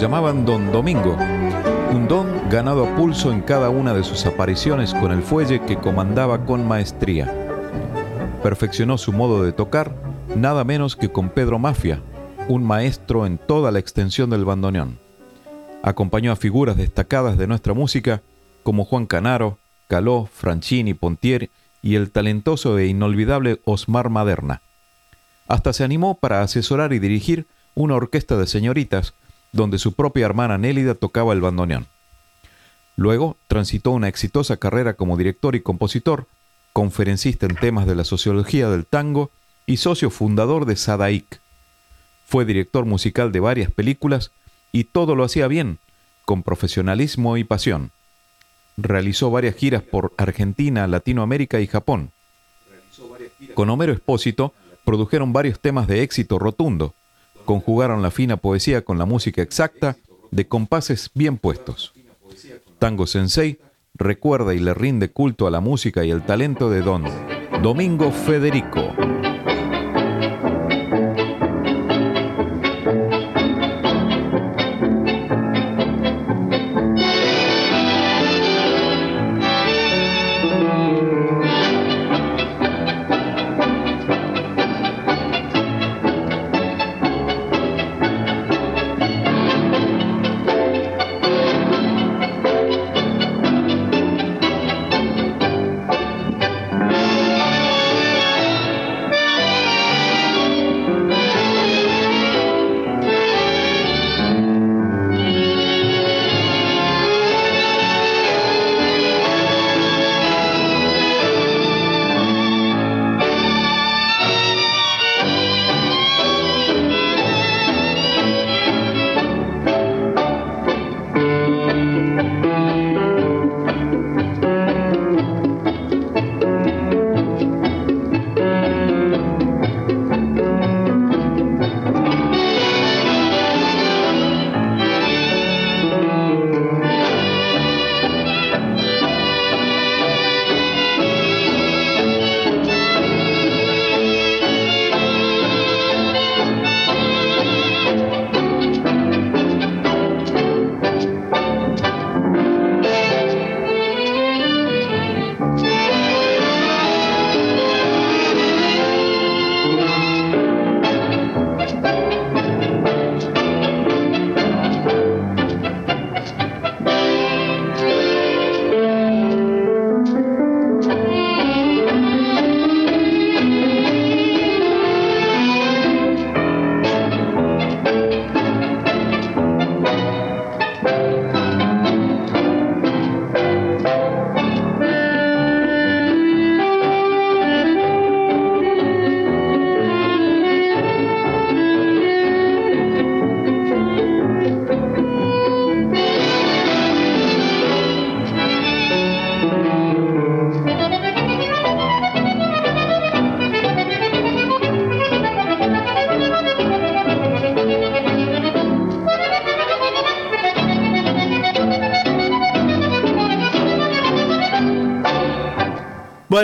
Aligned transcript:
Llamaban 0.00 0.44
Don 0.44 0.72
Domingo, 0.72 1.16
un 1.92 2.08
don 2.08 2.48
ganado 2.48 2.86
a 2.86 2.96
pulso 2.96 3.30
en 3.32 3.42
cada 3.42 3.70
una 3.70 3.94
de 3.94 4.02
sus 4.02 4.26
apariciones 4.26 4.94
con 4.94 5.12
el 5.12 5.22
fuelle 5.22 5.60
que 5.60 5.76
comandaba 5.76 6.44
con 6.46 6.66
maestría. 6.66 7.32
Perfeccionó 8.42 8.98
su 8.98 9.12
modo 9.12 9.42
de 9.42 9.52
tocar 9.52 9.94
nada 10.36 10.64
menos 10.64 10.96
que 10.96 11.10
con 11.10 11.28
Pedro 11.28 11.58
Mafia, 11.58 12.00
un 12.48 12.64
maestro 12.64 13.26
en 13.26 13.38
toda 13.38 13.70
la 13.70 13.78
extensión 13.78 14.30
del 14.30 14.44
bandoneón. 14.44 14.98
Acompañó 15.82 16.32
a 16.32 16.36
figuras 16.36 16.76
destacadas 16.76 17.36
de 17.36 17.46
nuestra 17.46 17.74
música 17.74 18.22
como 18.62 18.84
Juan 18.84 19.06
Canaro, 19.06 19.58
Caló, 19.88 20.28
Franchini, 20.32 20.94
Pontier 20.94 21.50
y 21.82 21.96
el 21.96 22.10
talentoso 22.10 22.78
e 22.78 22.86
inolvidable 22.86 23.60
Osmar 23.64 24.08
Maderna. 24.08 24.62
Hasta 25.46 25.72
se 25.72 25.84
animó 25.84 26.18
para 26.18 26.40
asesorar 26.40 26.92
y 26.94 26.98
dirigir 26.98 27.46
una 27.74 27.94
orquesta 27.94 28.36
de 28.36 28.46
señoritas 28.46 29.14
donde 29.54 29.78
su 29.78 29.92
propia 29.92 30.26
hermana 30.26 30.58
Nélida 30.58 30.94
tocaba 30.94 31.32
el 31.32 31.40
bandoneón. 31.40 31.86
Luego 32.96 33.36
transitó 33.46 33.92
una 33.92 34.08
exitosa 34.08 34.56
carrera 34.56 34.94
como 34.94 35.16
director 35.16 35.54
y 35.54 35.60
compositor, 35.60 36.26
conferencista 36.72 37.46
en 37.46 37.54
temas 37.54 37.86
de 37.86 37.94
la 37.94 38.04
sociología 38.04 38.68
del 38.68 38.84
tango 38.84 39.30
y 39.64 39.76
socio 39.76 40.10
fundador 40.10 40.66
de 40.66 40.74
Sadaik. 40.74 41.40
Fue 42.26 42.44
director 42.44 42.84
musical 42.84 43.30
de 43.30 43.40
varias 43.40 43.70
películas 43.70 44.32
y 44.72 44.84
todo 44.84 45.14
lo 45.14 45.22
hacía 45.22 45.46
bien, 45.46 45.78
con 46.24 46.42
profesionalismo 46.42 47.36
y 47.36 47.44
pasión. 47.44 47.92
Realizó 48.76 49.30
varias 49.30 49.54
giras 49.54 49.82
por 49.82 50.12
Argentina, 50.16 50.88
Latinoamérica 50.88 51.60
y 51.60 51.68
Japón. 51.68 52.10
Con 53.54 53.70
Homero 53.70 53.92
Espósito 53.92 54.52
produjeron 54.84 55.32
varios 55.32 55.60
temas 55.60 55.86
de 55.86 56.02
éxito 56.02 56.40
rotundo, 56.40 56.94
conjugaron 57.44 58.02
la 58.02 58.10
fina 58.10 58.36
poesía 58.36 58.82
con 58.82 58.98
la 58.98 59.06
música 59.06 59.42
exacta 59.42 59.96
de 60.30 60.46
compases 60.46 61.10
bien 61.14 61.38
puestos. 61.38 61.92
Tango 62.78 63.06
Sensei 63.06 63.58
recuerda 63.94 64.54
y 64.54 64.58
le 64.58 64.74
rinde 64.74 65.10
culto 65.10 65.46
a 65.46 65.50
la 65.50 65.60
música 65.60 66.04
y 66.04 66.10
el 66.10 66.22
talento 66.22 66.70
de 66.70 66.82
Don 66.82 67.04
Domingo 67.62 68.10
Federico. 68.10 68.92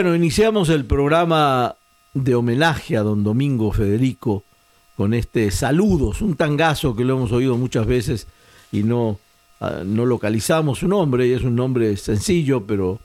Bueno, 0.03 0.17
iniciamos 0.17 0.71
el 0.71 0.87
programa 0.87 1.77
de 2.15 2.35
homenaje 2.35 2.97
a 2.97 3.03
don 3.03 3.23
Domingo 3.23 3.71
Federico 3.71 4.45
con 4.97 5.13
este 5.13 5.51
Saludos, 5.51 6.23
un 6.23 6.37
tangazo 6.37 6.97
que 6.97 7.05
lo 7.05 7.19
hemos 7.19 7.33
oído 7.33 7.59
muchas 7.59 7.85
veces 7.85 8.27
y 8.73 8.83
no, 8.83 9.19
ah, 9.61 9.83
no 9.85 10.07
localizamos 10.07 10.79
su 10.79 10.89
nombre, 10.89 11.27
y 11.27 11.33
es 11.33 11.43
un 11.43 11.55
nombre 11.55 11.99
sencillo 11.99 12.67
pero 12.67 12.99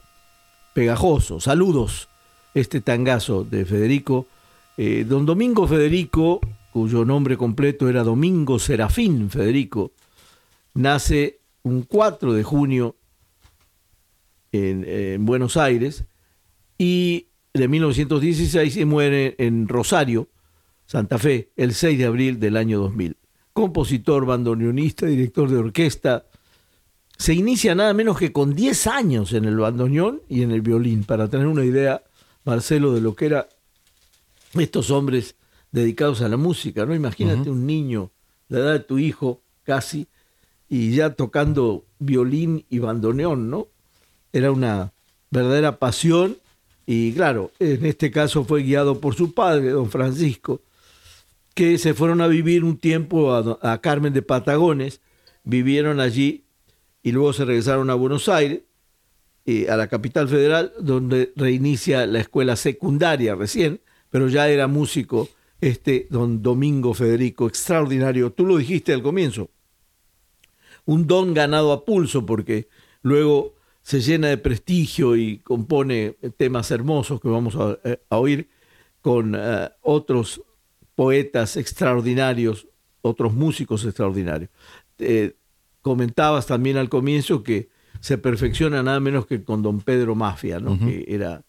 pegajoso. 0.72 1.38
Saludos, 1.38 2.08
este 2.54 2.80
tangazo 2.80 3.44
de 3.44 3.66
Federico 3.66 4.26
Eh, 4.78 5.04
don 5.06 5.26
Domingo 5.26 5.68
Federico, 5.68 6.40
cuyo 6.72 7.04
nombre 7.04 7.36
completo 7.36 7.90
era 7.90 8.04
Domingo 8.04 8.58
Serafín 8.58 9.28
Federico, 9.28 9.92
nace 10.72 11.40
un 11.62 11.82
4 11.82 12.32
de 12.32 12.42
junio 12.42 12.96
en, 14.50 15.26
Buenos 15.26 15.58
Aires 15.58 16.06
y 16.78 17.28
de 17.54 17.68
1916 17.68 18.76
y 18.76 18.84
muere 18.84 19.34
en 19.38 19.68
Rosario, 19.68 20.28
Santa 20.86 21.18
Fe, 21.18 21.50
el 21.56 21.74
6 21.74 21.98
de 21.98 22.04
abril 22.04 22.38
del 22.38 22.56
año 22.56 22.78
2000. 22.80 23.16
Compositor, 23.52 24.26
bandoneonista, 24.26 25.06
director 25.06 25.50
de 25.50 25.56
orquesta. 25.56 26.26
Se 27.16 27.32
inicia 27.32 27.74
nada 27.74 27.94
menos 27.94 28.18
que 28.18 28.32
con 28.32 28.54
10 28.54 28.86
años 28.86 29.32
en 29.32 29.46
el 29.46 29.56
bandoneón 29.56 30.20
y 30.28 30.42
en 30.42 30.50
el 30.50 30.60
violín, 30.60 31.04
para 31.04 31.28
tener 31.28 31.46
una 31.46 31.64
idea, 31.64 32.02
Marcelo, 32.44 32.92
de 32.92 33.00
lo 33.00 33.14
que 33.14 33.26
eran 33.26 33.46
estos 34.54 34.90
hombres 34.90 35.36
dedicados 35.72 36.20
a 36.20 36.28
la 36.28 36.36
música, 36.36 36.84
¿no? 36.84 36.94
Imagínate 36.94 37.50
un 37.50 37.66
niño, 37.66 38.10
la 38.48 38.58
edad 38.58 38.72
de 38.74 38.80
tu 38.80 38.98
hijo, 38.98 39.40
casi, 39.64 40.06
y 40.68 40.92
ya 40.92 41.14
tocando 41.14 41.84
violín 41.98 42.64
y 42.68 42.78
bandoneón, 42.78 43.50
¿no? 43.50 43.68
Era 44.32 44.52
una 44.52 44.92
verdadera 45.30 45.78
pasión 45.78 46.36
y 46.86 47.12
claro, 47.12 47.50
en 47.58 47.84
este 47.84 48.12
caso 48.12 48.44
fue 48.44 48.62
guiado 48.62 49.00
por 49.00 49.16
su 49.16 49.34
padre, 49.34 49.70
don 49.70 49.90
Francisco, 49.90 50.62
que 51.54 51.78
se 51.78 51.94
fueron 51.94 52.20
a 52.20 52.28
vivir 52.28 52.62
un 52.62 52.78
tiempo 52.78 53.34
a, 53.34 53.80
Carmen 53.80 54.12
de 54.12 54.22
Patagones, 54.22 55.00
vivieron 55.42 55.98
allí 55.98 56.44
y 57.02 57.10
luego 57.10 57.32
se 57.32 57.44
regresaron 57.44 57.90
a 57.90 57.94
Buenos 57.94 58.28
Aires, 58.28 58.60
eh, 59.46 59.68
a 59.68 59.76
la 59.76 59.88
capital 59.88 60.28
federal, 60.28 60.72
donde 60.78 61.32
reinicia 61.34 62.06
la 62.06 62.20
escuela 62.20 62.54
secundaria 62.54 63.34
recién, 63.34 63.80
pero 64.10 64.28
ya 64.28 64.48
era 64.48 64.68
músico 64.68 65.28
este 65.60 66.06
don 66.10 66.42
Domingo 66.42 66.94
Federico, 66.94 67.48
extraordinario. 67.48 68.30
Tú 68.32 68.46
lo 68.46 68.58
dijiste 68.58 68.92
al 68.92 69.02
comienzo, 69.02 69.50
un 70.84 71.06
don 71.06 71.34
ganado 71.34 71.72
a 71.72 71.84
pulso 71.84 72.24
porque 72.24 72.68
luego 73.02 73.55
se 73.86 74.00
llena 74.00 74.26
de 74.26 74.36
prestigio 74.36 75.14
y 75.14 75.38
compone 75.38 76.16
temas 76.36 76.72
hermosos 76.72 77.20
que 77.20 77.28
vamos 77.28 77.54
a, 77.54 77.78
eh, 77.84 78.00
oír 78.08 78.48
con 79.00 79.36
eh, 79.36 79.70
otros 79.82 80.42
poetas 80.96 81.56
extraordinarios, 81.56 82.66
otros 83.00 83.32
músicos 83.32 83.84
extraordinarios. 83.84 84.50
comentabas 85.82 86.46
también 86.46 86.78
al 86.78 86.88
comienzo 86.88 87.44
que 87.44 87.68
se 88.00 88.18
perfecciona 88.18 88.82
nada 88.82 88.98
menos 88.98 89.24
que 89.24 89.44
con 89.44 89.62
don 89.62 89.80
Pedro 89.80 90.16
Mafia, 90.16 90.58
¿no? 90.58 90.76
que 90.80 91.04
era 91.06 91.44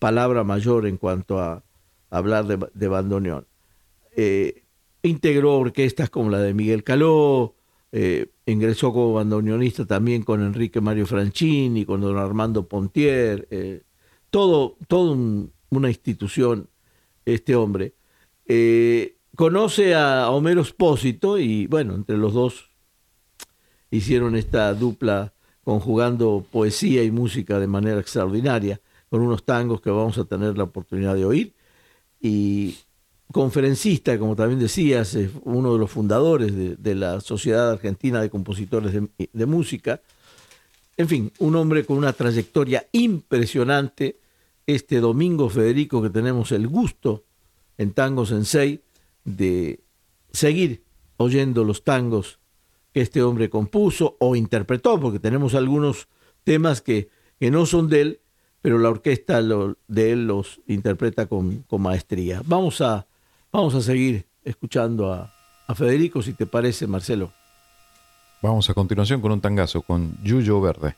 palabra 0.00 0.42
mayor 0.42 0.84
en 0.84 0.96
cuanto 0.96 1.38
a 1.38 1.62
hablar 2.10 2.46
de, 2.46 2.88
bandoneón. 2.88 3.46
Eh, 4.16 4.64
integró 5.02 5.58
orquestas 5.58 6.10
como 6.10 6.30
la 6.30 6.40
de 6.40 6.54
Miguel 6.54 6.82
Caló, 6.82 7.54
eh, 7.92 8.30
ingresó 8.46 8.92
como 8.92 9.14
bandoneonista 9.14 9.86
también 9.86 10.22
con 10.22 10.42
Enrique 10.42 10.80
Mario 10.80 11.06
Franchini, 11.06 11.84
con 11.84 12.00
don 12.00 12.18
Armando 12.18 12.68
Pontier, 12.68 13.46
eh, 13.50 13.82
todo, 14.30 14.76
todo 14.88 15.16
una 15.70 15.88
institución 15.88 16.68
este 17.24 17.56
hombre. 17.56 17.94
conoce 19.36 19.94
a 19.94 20.30
Homero 20.30 20.62
Espósito 20.62 21.38
y 21.38 21.66
bueno, 21.66 21.94
entre 21.94 22.16
los 22.16 22.32
dos 22.32 22.70
hicieron 23.90 24.36
esta 24.36 24.72
dupla 24.74 25.34
conjugando 25.64 26.46
poesía 26.50 27.02
y 27.02 27.10
música 27.10 27.58
de 27.58 27.66
manera 27.66 28.00
extraordinaria, 28.00 28.80
con 29.08 29.20
unos 29.20 29.44
tangos 29.44 29.80
que 29.80 29.90
vamos 29.90 30.16
a 30.18 30.24
tener 30.24 30.56
la 30.56 30.64
oportunidad 30.64 31.14
de 31.14 31.24
oír 31.24 31.54
y 32.20 32.76
conferencista, 33.32 34.18
como 34.18 34.36
también 34.36 34.60
decías, 34.60 35.14
es 35.14 35.30
uno 35.44 35.72
de 35.72 35.78
los 35.78 35.90
fundadores 35.90 36.52
de, 36.54 36.94
la 36.94 37.20
Sociedad 37.20 37.70
Argentina 37.72 38.20
de 38.20 38.30
Compositores 38.30 38.92
de, 39.32 39.46
Música. 39.46 40.00
En 40.96 41.08
fin, 41.08 41.32
un 41.38 41.56
hombre 41.56 41.84
con 41.84 41.98
una 41.98 42.12
trayectoria 42.12 42.86
impresionante. 42.92 44.18
Este 44.66 45.00
domingo, 45.00 45.48
Federico, 45.48 46.02
que 46.02 46.10
tenemos 46.10 46.50
el 46.52 46.66
gusto 46.66 47.24
en 47.78 47.92
Tango 47.92 48.26
Sensei 48.26 48.80
de 49.24 49.80
seguir 50.32 50.82
oyendo 51.16 51.64
los 51.64 51.84
tangos 51.84 52.38
que 52.92 53.00
este 53.02 53.22
hombre 53.22 53.50
compuso 53.50 54.16
o 54.18 54.36
interpretó, 54.36 54.98
porque 54.98 55.18
tenemos 55.18 55.54
algunos 55.54 56.08
temas 56.44 56.80
que, 56.80 57.10
que 57.38 57.50
no 57.50 57.66
son 57.66 57.88
de 57.88 58.00
él, 58.00 58.20
pero 58.62 58.78
la 58.78 58.88
orquesta 58.88 59.42
de 59.42 60.12
él 60.12 60.26
los 60.26 60.60
interpreta 60.66 61.26
con, 61.26 61.64
maestría. 61.78 62.42
Vamos 62.46 62.80
a, 62.80 63.06
vamos 63.56 63.74
a 63.74 63.80
seguir 63.80 64.26
escuchando 64.44 65.12
a, 65.12 65.32
Federico, 65.74 66.22
si 66.22 66.34
te 66.34 66.46
parece, 66.46 66.86
Marcelo. 66.86 67.32
Vamos 68.40 68.70
a 68.70 68.74
continuación 68.74 69.20
con 69.20 69.32
un 69.32 69.40
tangazo 69.40 69.82
con 69.82 70.16
Yuyo 70.22 70.60
Verde. 70.60 70.94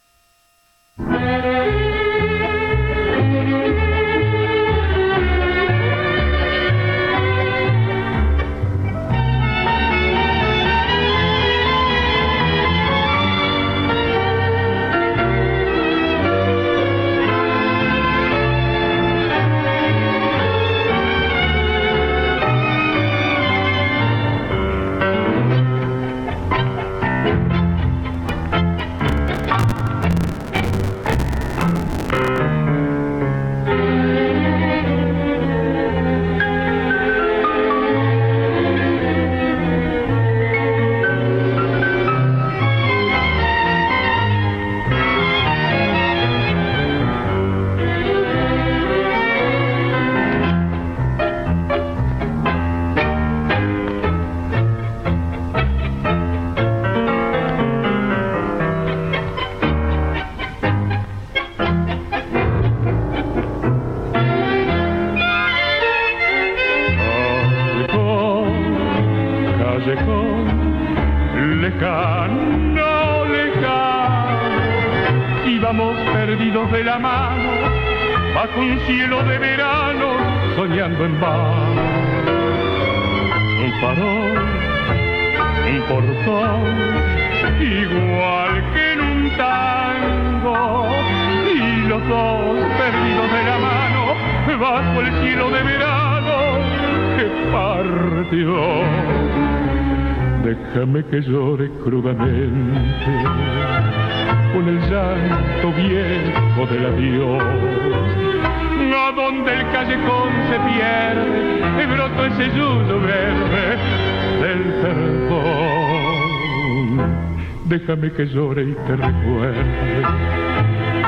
Déjame 117.69 118.11
que 118.13 118.27
llore 118.27 118.63
y 118.63 118.75
te 118.87 118.97
recuerde. 118.97 119.65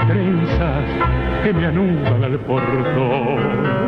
Trenzas 0.07 0.85
que 1.43 1.53
me 1.53 1.67
anudan 1.67 2.25
al 2.25 2.39
portón. 2.41 3.81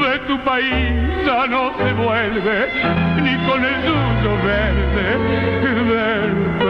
De 0.00 0.18
tu 0.26 0.38
país 0.44 1.10
no 1.48 1.72
se 1.78 1.92
vuelve, 1.94 2.68
ni 3.22 3.36
con 3.46 3.64
el 3.64 3.74
suyo 3.82 4.32
verde 4.44 5.06
del 5.90 6.69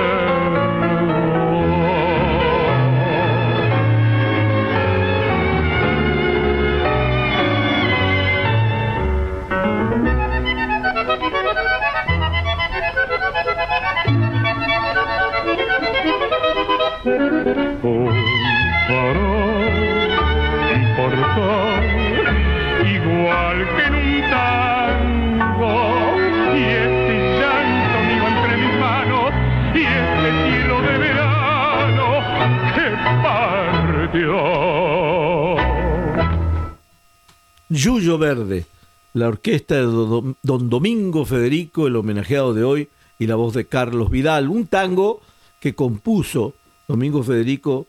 Yuyo 37.70 38.18
Verde, 38.18 38.66
la 39.14 39.28
orquesta 39.28 39.76
de 39.76 39.82
Don 39.82 40.68
Domingo 40.68 41.24
Federico, 41.24 41.86
el 41.86 41.96
homenajeado 41.96 42.52
de 42.52 42.64
hoy, 42.64 42.88
y 43.18 43.26
la 43.26 43.36
voz 43.36 43.54
de 43.54 43.66
Carlos 43.66 44.10
Vidal, 44.10 44.48
un 44.48 44.66
tango 44.66 45.20
que 45.60 45.74
compuso 45.74 46.54
Domingo 46.88 47.22
Federico 47.22 47.86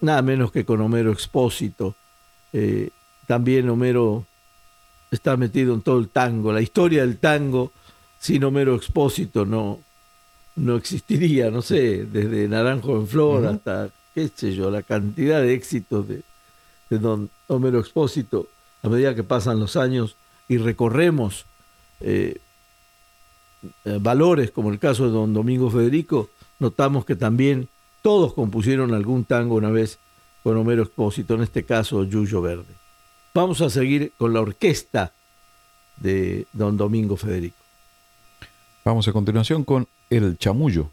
nada 0.00 0.22
menos 0.22 0.52
que 0.52 0.64
con 0.64 0.80
Homero 0.80 1.12
Expósito. 1.12 1.94
Eh, 2.52 2.90
también 3.26 3.68
Homero 3.68 4.24
está 5.10 5.36
metido 5.36 5.74
en 5.74 5.82
todo 5.82 5.98
el 5.98 6.08
tango. 6.08 6.52
La 6.52 6.60
historia 6.60 7.02
del 7.02 7.18
tango 7.18 7.72
sin 8.18 8.44
Homero 8.44 8.74
Expósito 8.74 9.44
no, 9.44 9.80
no 10.56 10.76
existiría, 10.76 11.50
no 11.50 11.62
sé, 11.62 12.04
desde 12.04 12.48
Naranjo 12.48 12.96
en 12.96 13.06
Flor 13.06 13.46
hasta, 13.46 13.90
qué 14.14 14.28
sé 14.34 14.54
yo, 14.54 14.70
la 14.70 14.82
cantidad 14.82 15.40
de 15.40 15.54
éxitos 15.54 16.06
de, 16.08 16.22
don 16.90 17.30
Homero 17.48 17.80
Expósito 17.80 18.48
a 18.82 18.88
medida 18.88 19.14
que 19.14 19.22
pasan 19.22 19.60
los 19.60 19.76
años 19.76 20.16
y 20.48 20.58
recorremos 20.58 21.46
eh, 22.00 22.38
eh, 23.84 23.98
valores 24.00 24.50
como 24.50 24.70
el 24.70 24.78
caso 24.78 25.06
de 25.06 25.10
don 25.10 25.34
Domingo 25.34 25.70
Federico, 25.70 26.30
notamos 26.58 27.04
que 27.04 27.16
también 27.16 27.68
todos 28.02 28.34
compusieron 28.34 28.94
algún 28.94 29.24
tango 29.24 29.56
una 29.56 29.70
vez 29.70 29.98
con 30.42 30.56
Homero 30.56 30.82
Expósito, 30.82 31.34
en 31.34 31.42
este 31.42 31.64
caso 31.64 32.04
Yuyo 32.04 32.40
Verde. 32.40 32.74
Vamos 33.34 33.60
a 33.60 33.70
seguir 33.70 34.12
con 34.16 34.32
la 34.32 34.40
orquesta 34.40 35.12
de 35.96 36.46
don 36.52 36.76
Domingo 36.76 37.16
Federico. 37.16 37.56
Vamos 38.84 39.06
a 39.08 39.12
continuación 39.12 39.64
con 39.64 39.86
El 40.08 40.38
Chamullo. 40.38 40.90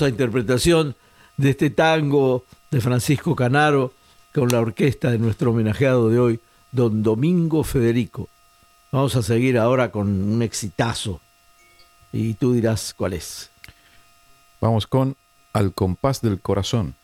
Interpretación 0.00 0.96
de 1.36 1.50
este 1.50 1.70
tango 1.70 2.44
de 2.70 2.80
Francisco 2.80 3.36
Canaro 3.36 3.92
con 4.34 4.48
la 4.48 4.60
orquesta 4.60 5.10
de 5.10 5.18
nuestro 5.18 5.50
homenajeado 5.50 6.08
de 6.08 6.18
hoy, 6.18 6.40
don 6.72 7.02
Domingo 7.02 7.62
Federico. 7.64 8.28
Vamos 8.90 9.14
a 9.16 9.22
seguir 9.22 9.58
ahora 9.58 9.90
con 9.90 10.08
un 10.08 10.42
exitazo 10.42 11.20
y 12.12 12.34
tú 12.34 12.54
dirás 12.54 12.94
cuál 12.94 13.12
es. 13.12 13.50
Vamos 14.60 14.86
con 14.86 15.16
Al 15.52 15.74
compás 15.74 16.22
del 16.22 16.40
corazón. 16.40 16.94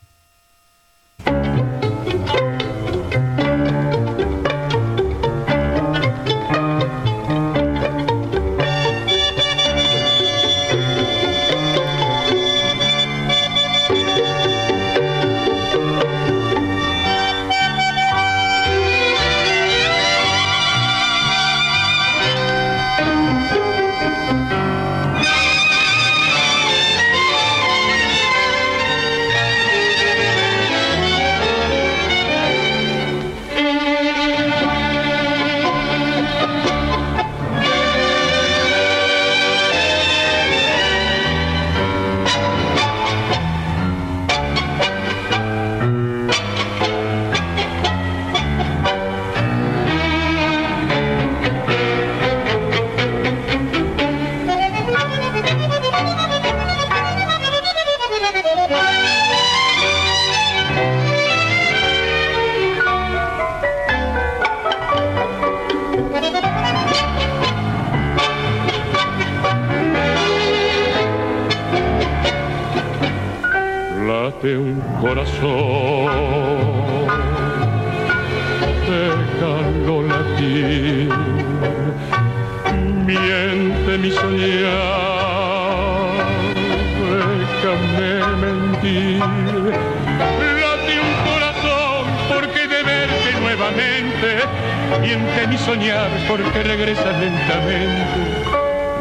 Lentamente. 97.28 98.20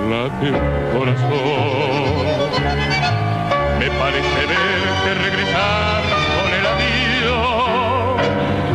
Late 0.09 0.51
un 0.51 0.59
corazón 0.93 2.27
me 3.79 3.89
parece 4.01 4.41
verte 4.51 5.09
regresar 5.25 6.01
con 6.35 6.49
el 6.57 6.65
adiós 6.73 8.17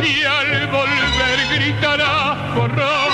y 0.02 0.24
al 0.24 0.66
volver 0.68 1.38
gritará 1.54 2.14
horror 2.56 3.10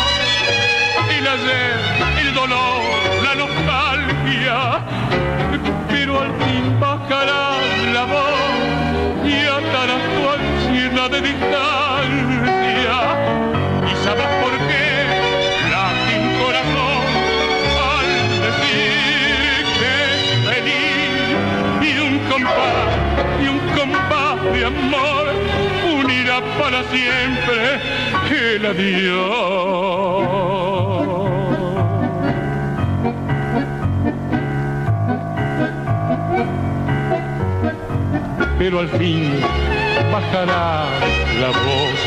el 1.17 1.27
ayer, 1.27 1.77
el 2.21 2.35
dolor, 2.35 2.83
la 3.23 3.35
nostalgia, 3.35 4.57
pero 5.89 6.21
al 6.21 6.33
fin 6.43 6.81
bajará 6.81 7.45
la 7.95 8.05
voz 8.05 8.49
y 9.25 9.37
atarás 9.59 10.05
tu 10.15 10.23
ansiedad 10.37 11.11
de 11.11 11.21
distancia 11.21 11.78
y 23.43 23.49
un 23.49 23.59
compás 23.77 24.43
de 24.53 24.65
amor 24.67 25.27
unirá 25.93 26.41
para 26.59 26.83
siempre 26.85 27.81
el 28.31 28.67
adiós. 28.67 29.79
Pero 38.59 38.81
al 38.81 38.89
fin 38.89 39.41
bajará 40.13 40.87
la 41.41 41.49
voz 41.49 42.01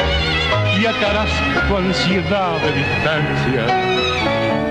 y 0.80 0.86
atarás 0.86 1.30
tu 1.68 1.78
ansiedad 1.78 2.58
de 2.62 2.72
distancia 2.74 3.64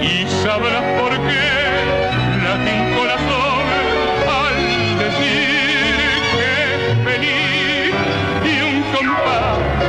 y 0.03 0.27
sabrás 0.43 0.85
por 1.01 1.13
qué 1.13 1.61
late 2.45 3.00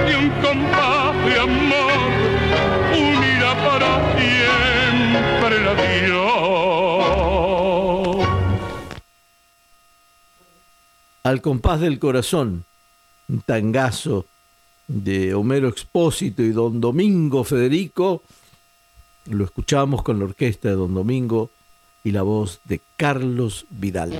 y 0.10 0.14
un 0.14 0.30
compás 0.42 1.26
de 1.26 1.40
amor 1.40 2.12
unirá 2.94 3.52
para 3.66 3.92
siempre 4.18 5.54
el 5.58 5.68
adiós. 5.68 6.32
Al 11.24 11.42
compás 11.42 11.80
del 11.80 12.00
corazón, 12.00 12.66
un 13.30 13.42
tangazo 13.42 14.26
de 14.88 15.34
Homero 15.34 15.70
Expósito 15.70 16.42
y 16.42 16.52
Don 16.52 16.82
Domingo 16.82 17.44
Federico. 17.44 18.24
Lo 19.26 19.46
escuchamos 19.46 20.04
con 20.04 20.20
la 20.20 20.26
orquesta 20.26 20.70
de 20.70 20.76
Don 20.76 20.94
Domingo 20.94 21.52
y 22.04 22.12
la 22.12 22.24
voz 22.24 22.60
de 22.66 22.82
Carlos 22.98 23.66
Vidal. 23.70 24.12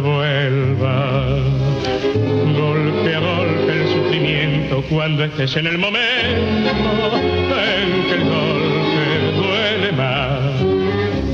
Te 0.00 0.06
devuelva 0.06 1.26
golpe 2.56 3.14
a 3.14 3.20
golpe 3.20 3.72
el 3.72 3.88
sufrimiento 3.88 4.82
cuando 4.88 5.24
estés 5.24 5.56
en 5.56 5.66
el 5.66 5.78
momento 5.78 6.70
en 7.50 8.04
que 8.06 8.14
el 8.14 8.24
golpe 8.24 9.32
duele 9.36 9.92
más. 9.92 10.60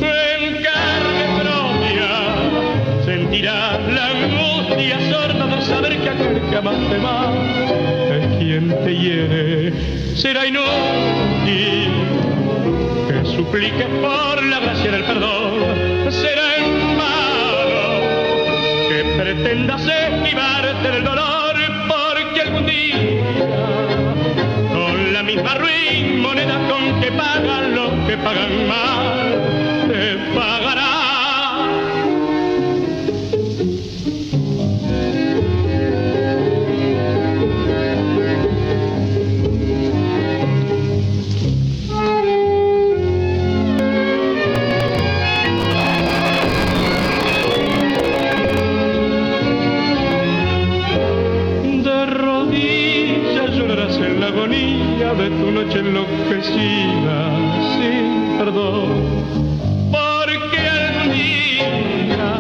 En 0.03 0.63
carne 0.63 1.25
propia 1.43 3.05
sentirás 3.05 3.81
la 3.93 4.07
angustia 4.11 4.99
sorda 5.11 5.47
de 5.47 5.63
saber 5.63 5.99
que 5.99 6.09
aquel 6.09 6.41
que 6.51 6.57
amaste 6.57 6.99
más 6.99 7.35
es 8.11 8.39
quien 8.39 8.69
te 8.85 8.97
hiere, 8.97 9.73
será 10.17 10.47
inútil 10.47 11.93
que 13.09 13.25
supliques 13.37 13.87
por 13.87 14.45
la 14.45 14.61
gracia 14.61 14.91
del 14.91 15.05
perdón, 15.05 16.11
será 16.11 16.57
en 16.57 16.97
que 16.97 17.26
pretendas 19.35 19.83
esquivarte 19.85 20.89
del 20.89 21.03
dolor, 21.03 21.57
porque 21.89 22.43
algún 22.43 22.65
día, 22.65 22.97
con 24.73 25.12
la 25.12 25.23
misma 25.25 25.55
ruin 25.57 26.21
moneda 26.21 26.57
con 26.69 27.01
que 27.01 27.11
pagan 27.11 27.75
los 27.75 27.91
que 28.07 28.17
pagan 28.19 28.69
mal, 28.69 29.89
te 29.89 30.17
pagará. 30.33 30.86
de 55.19 55.31
tu 55.31 55.51
noche 55.51 55.79
enloquecida 55.79 57.17
sin 57.75 58.39
perdón. 58.39 58.89
Porque 59.91 60.59
algún 60.59 61.13
día, 61.13 62.31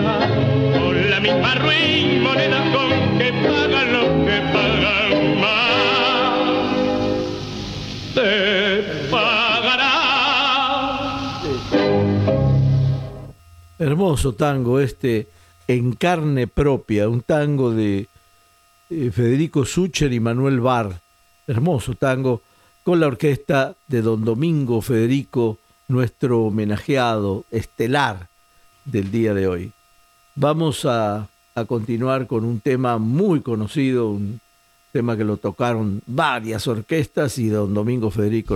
con 0.78 1.10
la 1.10 1.20
misma 1.20 1.54
ruin 1.54 2.22
moneda 2.22 2.60
con 2.72 2.90
que 3.18 3.32
pagan 3.32 3.92
los 3.92 4.08
que 4.26 4.40
pagan 4.52 5.40
más, 5.40 6.34
te 8.14 8.82
pagará. 9.10 9.94
Hermoso 13.78 14.34
tango 14.34 14.80
este, 14.80 15.28
en 15.66 15.92
carne 15.92 16.46
propia, 16.46 17.08
un 17.08 17.22
tango 17.22 17.70
de... 17.72 18.08
Eh, 18.88 19.10
Federico 19.10 19.64
Sucher 19.64 20.12
y 20.12 20.20
Manuel 20.20 20.60
Barr. 20.60 21.00
Hermoso 21.48 21.94
tango 21.94 22.42
con 22.86 23.00
la 23.00 23.08
orquesta 23.08 23.74
de 23.88 24.00
don 24.00 24.24
Domingo 24.24 24.80
Federico, 24.80 25.58
nuestro 25.88 26.42
homenajeado 26.42 27.44
estelar 27.50 28.28
del 28.84 29.10
día 29.10 29.34
de 29.34 29.48
hoy. 29.48 29.72
Vamos 30.36 30.84
a, 30.84 31.26
a 31.56 31.64
continuar 31.64 32.28
con 32.28 32.44
un 32.44 32.60
tema 32.60 32.98
muy 32.98 33.40
conocido, 33.40 34.10
un 34.10 34.40
tema 34.92 35.16
que 35.16 35.24
lo 35.24 35.36
tocaron 35.36 36.00
varias 36.06 36.68
orquestas 36.68 37.38
y 37.38 37.48
don 37.48 37.74
Domingo 37.74 38.12
Federico. 38.12 38.54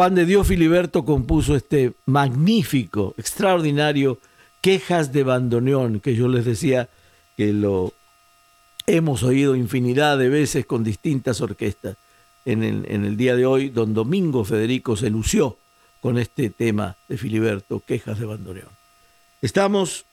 Juan 0.00 0.14
de 0.14 0.24
Dios 0.24 0.46
Filiberto 0.46 1.04
compuso 1.04 1.54
este 1.54 1.92
magnífico, 2.06 3.14
extraordinario 3.18 4.18
Quejas 4.62 5.12
de 5.12 5.24
Bandoneón, 5.24 6.00
que 6.00 6.14
yo 6.14 6.26
les 6.26 6.46
decía 6.46 6.88
que 7.36 7.52
lo 7.52 7.92
hemos 8.86 9.22
oído 9.22 9.54
infinidad 9.56 10.16
de 10.16 10.30
veces 10.30 10.64
con 10.64 10.84
distintas 10.84 11.42
orquestas. 11.42 11.98
En 12.46 12.62
el, 12.62 13.16
día 13.18 13.36
de 13.36 13.44
hoy, 13.44 13.68
don 13.68 13.92
Domingo 13.92 14.42
Federico 14.42 14.96
se 14.96 15.10
lució 15.10 15.58
con 16.00 16.16
este 16.16 16.48
tema 16.48 16.96
de 17.06 17.18
Filiberto, 17.18 17.82
Quejas 17.86 18.18
de 18.18 18.24
Bandoneón. 18.24 18.70
Estamos 19.42 20.06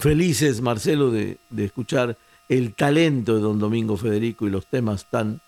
felices, 0.00 0.60
Marcelo, 0.60 1.10
de 1.10 1.38
escuchar 1.56 2.18
el 2.50 2.74
talento 2.74 3.36
de 3.36 3.40
don 3.40 3.58
Domingo 3.58 3.96
Federico 3.96 4.46
y 4.46 4.50
los 4.50 4.66
temas 4.66 5.06
tan 5.06 5.40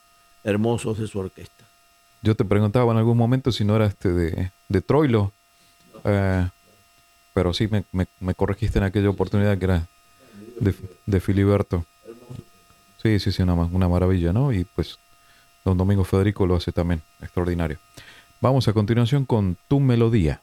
hermosos 0.44 0.98
de 0.98 1.06
su 1.06 1.18
orquesta. 1.18 1.57
Yo 2.22 2.34
te 2.34 2.44
preguntaba 2.44 2.92
en 2.92 2.98
algún 2.98 3.16
momento 3.16 3.52
si 3.52 3.64
no 3.64 3.76
era 3.76 3.86
este 3.86 4.12
de, 4.12 4.50
de 4.68 4.80
Troilo. 4.80 5.32
Eh, 6.04 6.48
pero 7.34 7.52
sí, 7.54 7.68
me, 7.68 7.84
me, 8.20 8.34
corregiste 8.34 8.78
en 8.78 8.84
aquella 8.84 9.10
oportunidad 9.10 9.56
que 9.58 9.64
era 9.64 9.86
de, 10.58 10.74
de 11.06 11.20
Filiberto. 11.20 11.84
Sí, 13.02 13.20
sí, 13.20 13.30
sí, 13.30 13.42
una, 13.42 13.54
una 13.54 13.88
maravilla, 13.88 14.32
¿no? 14.32 14.52
Y 14.52 14.64
pues 14.64 14.98
don 15.64 15.78
Domingo 15.78 16.04
Federico 16.04 16.46
lo 16.46 16.56
hace 16.56 16.72
también, 16.72 17.02
extraordinario. 17.22 17.78
Vamos 18.40 18.66
a 18.68 18.72
continuación 18.72 19.24
con 19.24 19.56
Tu 19.68 19.78
Melodía. 19.78 20.40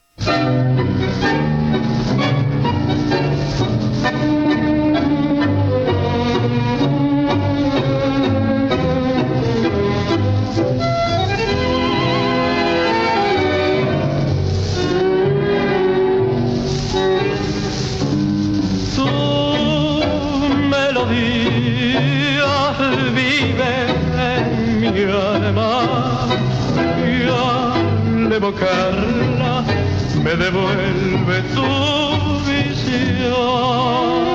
Evocarla 28.45 29.63
me 30.23 30.35
devuelve 30.35 31.41
tu 31.53 32.39
visión. 32.45 34.34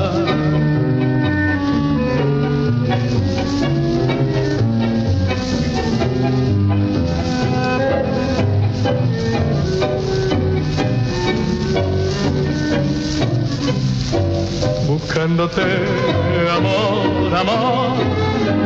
Buscándote, 14.91 15.61
amor, 16.53 17.33
amor, 17.33 17.95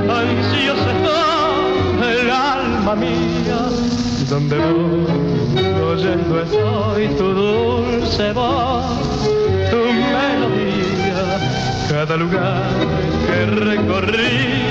ansiosa 0.09 0.91
está 0.91 2.11
el 2.11 2.31
alma 2.31 2.95
mía, 2.95 3.59
donde 4.27 4.57
voy 4.57 5.81
oyendo 5.83 6.41
estoy 6.41 7.07
tu 7.09 7.25
dulce 7.25 8.33
voz, 8.33 8.85
tu 9.69 9.77
melodía, 10.15 11.37
cada 11.89 12.17
lugar 12.17 12.71
que 13.27 13.45
recorrí 13.45 14.63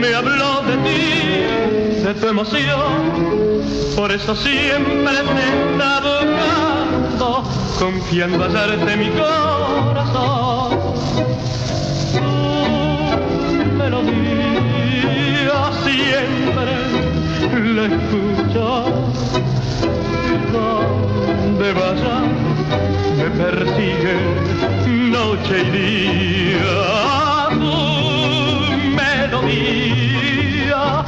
me 0.00 0.14
habló 0.14 0.62
de 0.62 0.76
ti, 0.86 2.04
de 2.04 2.14
tu 2.14 2.28
emoción, 2.28 2.92
por 3.96 4.12
eso 4.12 4.36
siempre 4.36 5.12
te 5.34 5.72
estado 5.72 6.20
buscando, 6.24 7.67
confiando 7.78 8.44
hallarte 8.44 8.96
mi 8.96 9.08
corazón. 9.10 10.78
Tu 12.12 13.72
melodía 13.78 15.60
siempre 15.84 16.72
la 17.74 17.84
escucho 17.86 18.64
donde 20.52 21.72
vaya 21.72 22.16
me 23.16 23.28
persigue 23.30 24.16
noche 25.10 25.56
y 25.60 25.70
día. 25.70 26.78
Tu 27.50 27.74
melodía 28.96 30.27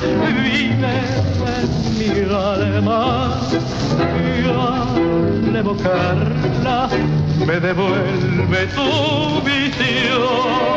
vive 0.00 0.94
en 1.56 1.98
mi 1.98 2.08
alma 2.34 3.38
y 4.18 4.48
al 4.48 5.56
evocarla 5.56 6.88
me 7.46 7.60
devuelve 7.60 8.66
tu 8.74 9.42
visión. 9.42 10.70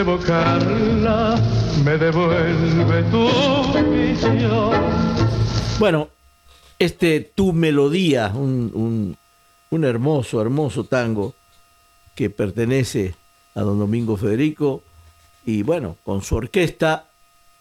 evocarla 0.00 1.36
me 1.84 1.98
devuelve 1.98 3.02
tu 3.10 3.28
visión. 3.90 4.70
Bueno, 5.78 6.08
este 6.78 7.20
Tu 7.34 7.52
Melodía, 7.52 8.32
un, 8.34 9.16
un, 9.70 9.84
hermoso, 9.84 10.40
hermoso 10.40 10.84
tango 10.84 11.34
que 12.14 12.30
pertenece 12.30 13.14
a 13.54 13.62
don 13.62 13.78
Domingo 13.78 14.16
Federico 14.16 14.82
y 15.44 15.62
bueno, 15.62 15.96
con 16.04 16.22
su 16.22 16.36
orquesta 16.36 17.08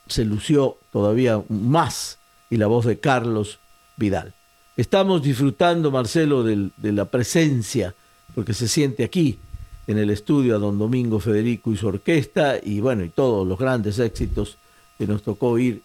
se 0.08 0.26
lució 0.26 0.78
todavía 0.92 1.42
más 1.50 2.20
y 2.50 2.58
la 2.58 2.68
voz 2.68 2.86
de 2.86 3.00
Carlos 3.00 3.60
Vidal. 3.98 4.34
Estamos 4.76 5.24
disfrutando, 5.24 5.90
Marcelo, 5.90 6.44
de 6.44 6.92
la 6.92 7.06
presencia, 7.06 7.96
porque 8.36 8.54
se 8.54 8.68
siente 8.68 9.04
aquí, 9.04 9.40
en 9.88 9.98
el 9.98 10.10
estudio 10.10 10.56
a 10.56 10.60
don 10.60 10.78
Domingo 10.78 11.20
Federico 11.20 11.72
y 11.72 11.78
su 11.78 11.88
orquesta 11.88 12.58
y 12.62 12.82
bueno, 12.82 13.04
y 13.04 13.10
todos 13.10 13.48
los 13.48 13.58
grandes 13.58 13.98
éxitos 14.00 14.58
que 14.98 15.08
nos 15.08 15.24
tocó 15.24 15.52
oír 15.52 15.82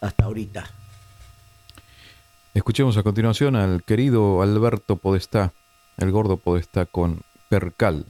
hasta 0.00 0.24
ahorita. 0.24 0.70
Escuchemos 2.54 2.96
a 2.96 3.02
continuación 3.02 3.56
al 3.56 3.82
querido 3.82 4.40
Alberto 4.40 4.94
Podestá, 4.94 5.52
el 5.96 6.12
gordo 6.12 6.36
Podestá 6.36 6.86
con 6.86 7.22
Percal. 7.48 8.06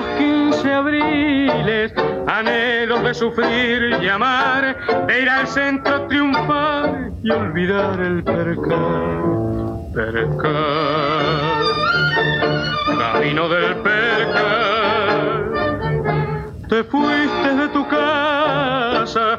los 0.00 0.18
15 0.18 0.72
abriles, 0.72 1.92
anhelos 2.26 3.02
de 3.02 3.14
sufrir 3.14 3.96
y 4.02 4.08
amar, 4.08 4.76
de 5.06 5.22
ir 5.22 5.28
al 5.28 5.46
centro 5.46 6.06
triunfar 6.06 7.12
y 7.22 7.30
olvidar 7.30 8.00
el 8.00 8.24
percal, 8.24 9.22
percal, 9.94 11.40
camino 12.98 13.48
del 13.48 13.76
percal. 13.76 15.52
Te 16.68 16.84
fuiste 16.84 17.54
de 17.56 17.68
tu 17.68 17.86
casa 17.88 19.38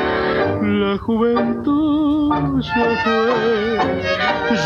La 0.79 0.97
juventud 0.97 2.61
se 2.63 2.95
fue, 3.03 3.77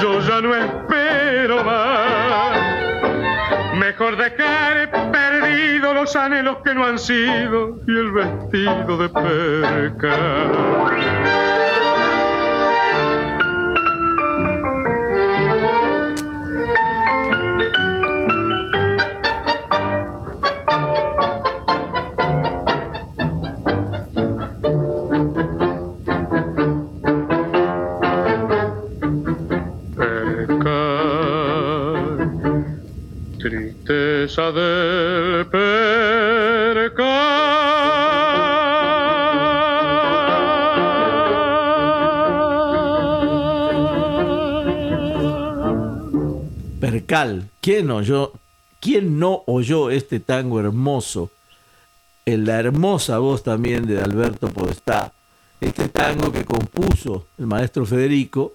yo 0.02 0.20
ya 0.20 0.40
no 0.40 0.56
espero 0.56 1.64
más. 1.64 2.60
Mejor 3.76 4.16
dejar 4.16 5.12
perdido 5.12 5.96
los 5.96 6.16
anhelos 6.16 6.58
que 6.64 6.76
no 6.76 6.86
han 6.86 7.00
sido 7.00 7.80
y 7.88 7.92
el 7.92 8.12
vestido 8.12 8.98
de 8.98 9.10
perca. 9.10 10.16
Percal. 34.34 35.52
Percal, 46.80 47.50
¿quién 47.62 47.92
oyó, 47.92 48.34
quién 48.80 49.20
no 49.20 49.44
oyó 49.46 49.90
este 49.92 50.20
tango 50.20 50.60
hermoso? 50.60 51.32
En 52.26 52.46
la 52.46 52.60
hermosa 52.60 53.20
voz 53.20 53.44
también 53.44 53.86
de 53.86 54.02
Alberto 54.02 54.48
Podestá. 54.50 55.14
Este 55.62 55.88
tango 55.90 56.32
que 56.32 56.44
compuso 56.46 57.28
el 57.38 57.46
maestro 57.46 57.86
Federico, 57.86 58.54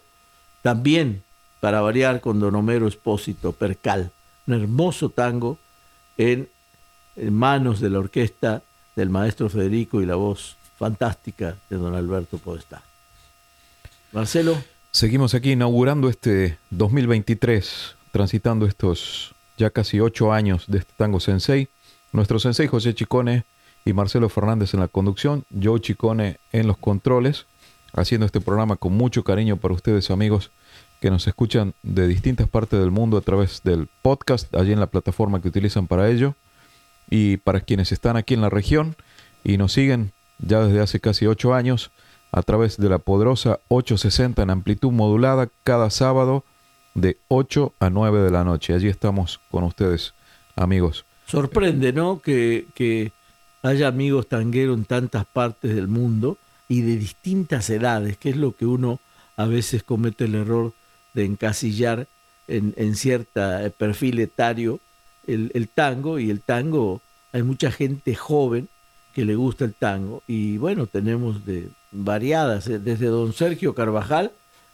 también 0.63 1.23
para 1.61 1.81
variar 1.81 2.21
con 2.21 2.41
Don 2.41 2.55
Homero 2.57 2.89
Espósito, 2.89 3.53
Percal 3.53 4.11
un 4.47 4.55
hermoso 4.55 5.11
tango 5.11 5.59
en, 6.17 6.49
manos 7.31 7.81
de 7.81 7.91
la 7.91 7.99
orquesta 7.99 8.63
del 8.97 9.11
maestro 9.11 9.49
Federico 9.51 10.01
y 10.01 10.07
la 10.07 10.15
voz 10.15 10.57
fantástica 10.79 11.57
de 11.69 11.77
don 11.77 11.95
Alberto 11.95 12.39
Podestá. 12.39 12.83
Marcelo. 14.13 14.57
Seguimos 14.91 15.35
aquí 15.35 15.53
inaugurando 15.53 16.09
este 16.09 16.59
2023, 16.71 17.97
transitando 18.13 18.67
estos 18.67 19.35
ya 19.57 19.71
casi 19.71 20.01
ocho 20.01 20.33
años 20.33 20.65
de 20.67 20.79
este 20.79 20.93
tango 20.97 21.21
sensei. 21.21 21.69
Nuestro 22.13 22.39
sensei 22.39 22.67
José 22.67 22.95
Chicone 22.95 23.45
y 23.85 23.93
Marcelo 23.93 24.29
Fernández 24.29 24.75
en 24.75 24.81
la 24.81 24.89
conducción, 24.89 25.45
Joe 25.63 25.81
Chicone 25.81 26.39
en 26.53 26.67
los 26.67 26.79
controles, 26.79 27.47
haciendo 27.93 28.27
este 28.27 28.41
programa 28.41 28.77
con 28.77 28.95
mucho 28.95 29.23
cariño 29.23 29.59
para 29.59 29.75
ustedes 29.75 30.11
amigos 30.11 30.51
que 31.01 31.11
nos 31.11 31.27
escuchan 31.27 31.75
de 31.83 32.07
distintas 32.07 32.49
partes 32.49 32.79
del 32.79 32.91
mundo 32.91 33.17
a 33.17 33.23
través 33.23 33.63
del 33.65 33.89
podcast, 34.03 34.55
allí 34.55 34.73
en 34.73 34.81
la 34.81 34.87
plataforma 34.87 35.41
que 35.41 35.49
utilizan 35.49 35.87
para 35.87 36.09
ello, 36.09 36.35
y 37.11 37.39
para 37.39 37.61
quienes 37.61 37.91
están 37.93 38.17
aquí 38.17 38.35
en 38.35 38.41
la 38.41 38.49
región 38.49 38.95
y 39.43 39.59
nos 39.59 39.73
siguen 39.73 40.13
ya 40.39 40.65
desde 40.65 40.81
hace 40.81 41.01
casi 41.01 41.27
ocho 41.27 41.53
años 41.53 41.91
a 42.33 42.43
través 42.43 42.77
de 42.77 42.89
la 42.89 42.99
poderosa 42.99 43.59
860 43.69 44.43
en 44.43 44.51
amplitud 44.51 44.93
modulada 44.93 45.49
cada 45.65 45.91
sábado 45.91 46.45
de 46.95 47.19
8 47.29 47.75
a 47.81 47.91
9 47.91 48.21
de 48.21 48.31
la 48.31 48.45
noche. 48.45 48.73
Allí 48.73 48.89
estamos 48.89 49.41
con 49.51 49.65
ustedes, 49.65 50.15
amigos. 50.55 51.05
Sorprende, 51.27 51.93
¿no? 51.93 52.21
Que, 52.21 52.67
que 52.75 53.13
haya 53.63 53.89
amigos 53.89 54.29
tangueros 54.29 54.79
en 54.79 54.85
tantas 54.85 55.25
partes 55.27 55.75
del 55.75 55.89
mundo 55.89 56.39
y 56.69 56.83
de 56.83 56.97
distintas 56.97 57.69
edades, 57.71 58.17
que 58.17 58.31
es 58.31 58.37
lo 58.37 58.55
que 58.55 58.67
uno 58.67 59.01
a 59.37 59.47
veces 59.47 59.83
comete 59.83 60.25
el 60.25 60.37
error 60.37 60.73
de 61.15 61.25
encasillar 61.25 62.07
en, 62.49 62.75
en 62.77 62.97
cierto 62.97 63.41
perfil 63.79 64.21
etario 64.21 64.81
el, 65.27 65.69
tango 65.69 66.19
y 66.19 66.31
el 66.31 66.41
tango, 66.41 67.01
hay 67.33 67.43
mucha 67.43 67.71
gente 67.71 68.15
joven 68.15 68.69
que 69.15 69.25
le 69.25 69.35
gusta 69.35 69.65
el 69.65 69.75
tango. 69.75 70.23
Y 70.27 70.57
bueno, 70.59 70.87
tenemos 70.87 71.45
de 71.45 71.69
variadas, 71.91 72.67
eh, 72.69 72.79
desde 72.79 73.07
don 73.07 73.33
Sergio 73.33 73.75
Carvajal, 73.75 74.33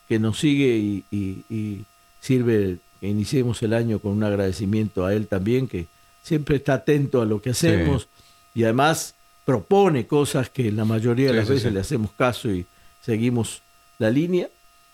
que 0.08 0.18
nos 0.18 0.38
sigue 0.38 1.02
y, 1.10 1.84
sirve 2.20 2.78
que 3.00 3.08
iniciemos 3.08 3.62
el 3.62 3.72
año 3.72 3.98
con 3.98 4.12
un 4.12 4.24
agradecimiento 4.24 5.04
a 5.04 5.14
él 5.14 5.28
también, 5.28 5.68
que 5.68 5.86
siempre 6.22 6.56
está 6.56 6.74
atento 6.74 7.20
a 7.22 7.24
lo 7.24 7.40
que 7.40 7.50
hacemos 7.50 8.08
y 8.54 8.64
además 8.64 9.14
propone 9.44 10.08
cosas 10.08 10.50
que 10.50 10.72
la 10.72 10.84
mayoría 10.84 11.28
de 11.28 11.36
las 11.36 11.48
veces 11.48 11.72
le 11.72 11.80
hacemos 11.80 12.10
caso 12.12 12.50
y 12.50 12.66
seguimos 13.00 13.62
la 13.98 14.10
línea, 14.10 14.48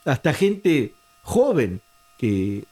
hasta 0.05 0.35
gente 0.35 0.93
joven 1.23 1.81
que, 2.19 2.65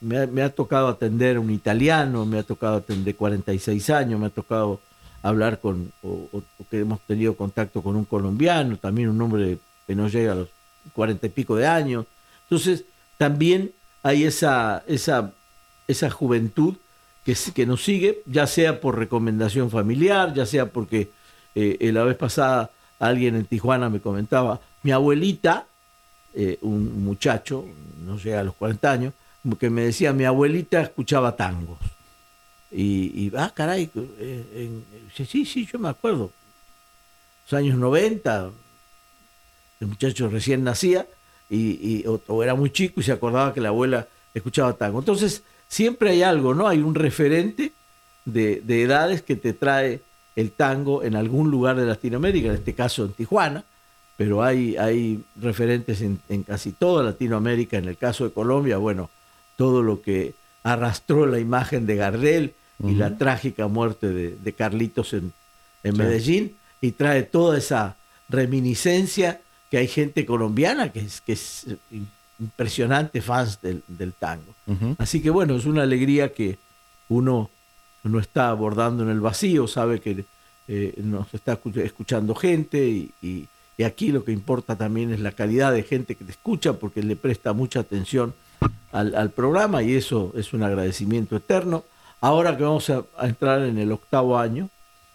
me, 0.00 0.42
ha, 0.42 0.48
tocado 0.50 0.88
atender 0.88 1.38
un 1.38 1.50
italiano, 1.50 2.26
me 2.26 2.38
ha 2.38 2.42
tocado 2.42 2.76
atender 2.76 3.14
46 3.14 3.90
años, 3.90 4.18
me 4.18 4.26
ha 4.26 4.30
tocado 4.30 4.80
hablar 5.22 5.60
con, 5.60 5.92
o, 6.02 6.28
que 6.70 6.80
hemos 6.80 7.00
tenido 7.02 7.36
contacto 7.36 7.82
con 7.82 7.96
un 7.96 8.04
colombiano, 8.04 8.76
también 8.76 9.08
un 9.08 9.20
hombre 9.22 9.58
que 9.86 9.94
no 9.94 10.08
llega 10.08 10.32
a 10.32 10.36
los 10.36 10.48
40 10.94 11.26
y 11.26 11.30
pico 11.30 11.56
de 11.56 11.66
años. 11.66 12.06
Entonces, 12.44 12.84
también 13.18 13.72
hay 14.02 14.24
esa, 14.24 14.82
esa, 14.88 15.32
esa 15.86 16.10
juventud 16.10 16.74
que, 17.24 17.36
que 17.54 17.66
nos 17.66 17.84
sigue, 17.84 18.22
ya 18.26 18.48
sea 18.48 18.80
por 18.80 18.98
recomendación 18.98 19.70
familiar, 19.70 20.34
ya 20.34 20.46
sea 20.46 20.66
porque 20.66 21.10
eh, 21.54 21.90
la 21.92 22.02
vez 22.02 22.16
pasada 22.16 22.70
alguien 22.98 23.36
en 23.36 23.46
Tijuana 23.46 23.90
me 23.90 24.00
comentaba, 24.00 24.60
mi 24.82 24.90
abuelita 24.90 25.66
eh, 26.34 26.58
un 26.62 27.04
muchacho, 27.04 27.66
no 28.04 28.18
sé, 28.18 28.34
a 28.34 28.42
los 28.42 28.54
40 28.54 28.90
años, 28.90 29.14
que 29.58 29.70
me 29.70 29.82
decía, 29.82 30.12
mi 30.12 30.24
abuelita 30.24 30.80
escuchaba 30.80 31.36
tangos. 31.36 31.78
Y, 32.70 33.30
ah, 33.36 33.52
caray, 33.54 33.90
eh, 34.18 34.70
sí, 35.14 35.44
sí, 35.44 35.68
yo 35.70 35.78
me 35.78 35.90
acuerdo. 35.90 36.30
Los 37.44 37.58
años 37.58 37.76
90, 37.76 38.50
el 39.80 39.86
muchacho 39.86 40.28
recién 40.28 40.64
nacía 40.64 41.06
y, 41.50 42.04
o, 42.06 42.42
era 42.42 42.54
muy 42.54 42.70
chico 42.70 43.00
y 43.00 43.02
se 43.02 43.12
acordaba 43.12 43.52
que 43.52 43.60
la 43.60 43.68
abuela 43.68 44.08
escuchaba 44.32 44.72
tango. 44.72 45.00
Entonces, 45.00 45.42
siempre 45.68 46.10
hay 46.10 46.22
algo, 46.22 46.54
¿no? 46.54 46.66
Hay 46.66 46.78
un 46.78 46.94
referente 46.94 47.72
de, 48.24 48.62
de 48.64 48.82
edades 48.82 49.20
que 49.20 49.36
te 49.36 49.52
trae 49.52 50.00
el 50.34 50.52
tango 50.52 51.02
en 51.02 51.14
algún 51.14 51.50
lugar 51.50 51.76
de 51.76 51.84
Latinoamérica, 51.84 52.48
en 52.48 52.54
este 52.54 52.74
caso 52.74 53.04
en 53.04 53.12
Tijuana, 53.12 53.64
pero 54.22 54.44
hay, 54.44 54.76
hay 54.76 55.20
referentes 55.34 56.00
en, 56.00 56.20
casi 56.44 56.70
toda 56.70 57.02
Latinoamérica, 57.02 57.76
en 57.76 57.88
el 57.88 57.96
caso 57.96 58.22
de 58.22 58.30
Colombia, 58.30 58.76
bueno, 58.76 59.10
todo 59.56 59.82
lo 59.82 60.00
que 60.00 60.34
arrastró 60.62 61.26
la 61.26 61.40
imagen 61.40 61.86
de 61.86 61.96
Gardel 61.96 62.54
y 62.84 62.92
la 62.92 63.18
trágica 63.18 63.66
muerte 63.66 64.10
de, 64.10 64.52
Carlitos 64.52 65.12
en, 65.12 65.32
Medellín, 65.82 66.54
y 66.80 66.92
trae 66.92 67.24
toda 67.24 67.58
esa 67.58 67.96
reminiscencia 68.28 69.40
que 69.72 69.78
hay 69.78 69.88
gente 69.88 70.24
colombiana 70.24 70.92
que 70.92 71.00
es, 71.00 71.20
que 71.20 71.32
es 71.32 71.66
impresionante 72.38 73.22
fans 73.22 73.58
del, 73.60 74.12
tango. 74.20 74.54
Así 74.98 75.20
que 75.20 75.30
bueno, 75.30 75.56
es 75.56 75.66
una 75.66 75.82
alegría 75.82 76.32
que 76.32 76.58
uno 77.08 77.50
no 78.04 78.20
está 78.20 78.50
abordando 78.50 79.02
en 79.02 79.10
el 79.10 79.20
vacío, 79.20 79.66
sabe 79.66 80.00
que 80.00 80.24
eh, 80.68 80.94
nos 80.98 81.34
está 81.34 81.58
escuchando 81.74 82.36
gente 82.36 82.86
y 82.86 83.12
y 83.20 83.48
aquí 83.84 84.12
lo 84.12 84.24
que 84.24 84.32
importa 84.32 84.76
también 84.76 85.12
es 85.12 85.20
la 85.20 85.32
calidad 85.32 85.72
de 85.72 85.82
gente 85.82 86.14
que 86.14 86.24
te 86.24 86.32
escucha 86.32 86.74
porque 86.74 87.02
le 87.02 87.16
presta 87.16 87.52
mucha 87.52 87.80
atención 87.80 88.34
al, 88.92 89.30
programa 89.30 89.82
y 89.82 89.94
eso 89.94 90.32
es 90.36 90.52
un 90.52 90.62
agradecimiento 90.62 91.36
eterno. 91.36 91.84
Ahora 92.20 92.56
que 92.56 92.62
vamos 92.62 92.90
a, 92.90 93.04
entrar 93.22 93.62
en 93.62 93.78
el 93.78 93.90
octavo 93.90 94.38
año, 94.38 94.68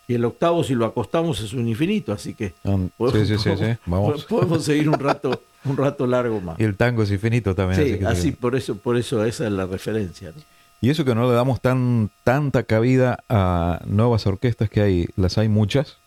y 0.07 0.15
el 0.15 0.26
octavo 0.26 0.63
si 0.63 0.74
lo 0.74 0.86
acostamos 0.86 1.41
es 1.41 1.53
un 1.53 1.68
infinito, 1.68 2.13
así 2.13 2.34
que 2.34 2.53
um, 2.63 2.89
podemos, 2.97 4.26
podemos 4.30 4.63
seguir 4.63 4.89
un 4.89 4.99
rato, 4.99 5.43
un 5.65 5.78
rato 5.78 6.07
largo 6.07 6.39
más. 6.41 6.59
Y 6.59 6.63
el 6.63 6.76
tango 6.76 7.03
es 7.03 7.11
infinito 7.11 7.53
también. 7.53 7.99
Sí, 7.99 8.05
así, 8.05 8.32
por 8.32 8.55
eso, 8.55 8.78
por 8.78 8.97
eso 8.97 9.24
esa 9.26 9.45
es 9.45 9.51
la 9.51 9.65
referencia. 9.65 10.34
Y 10.80 10.89
eso 10.89 11.03
que 11.05 11.15
no 11.15 11.28
le 11.28 11.34
damos 11.34 11.59
tan 11.59 12.09
tanta 12.24 12.63
cabida 12.63 13.24
a 13.30 13.82
nuevas 13.86 14.28
orquestas 14.28 14.70
que 14.70 14.82
hay, 14.82 15.07
las 15.15 15.38
hay 15.38 15.49
muchas. 15.49 15.97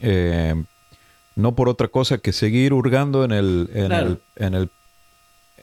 Eh, 0.00 0.54
no 1.38 1.54
por 1.54 1.68
otra 1.68 1.86
cosa 1.86 2.18
que 2.18 2.32
seguir 2.32 2.72
hurgando 2.72 3.24
en 3.24 3.30
el, 3.30 3.70
en, 3.72 3.92
el, 3.92 4.18
en, 4.34 4.54
el, 4.54 4.70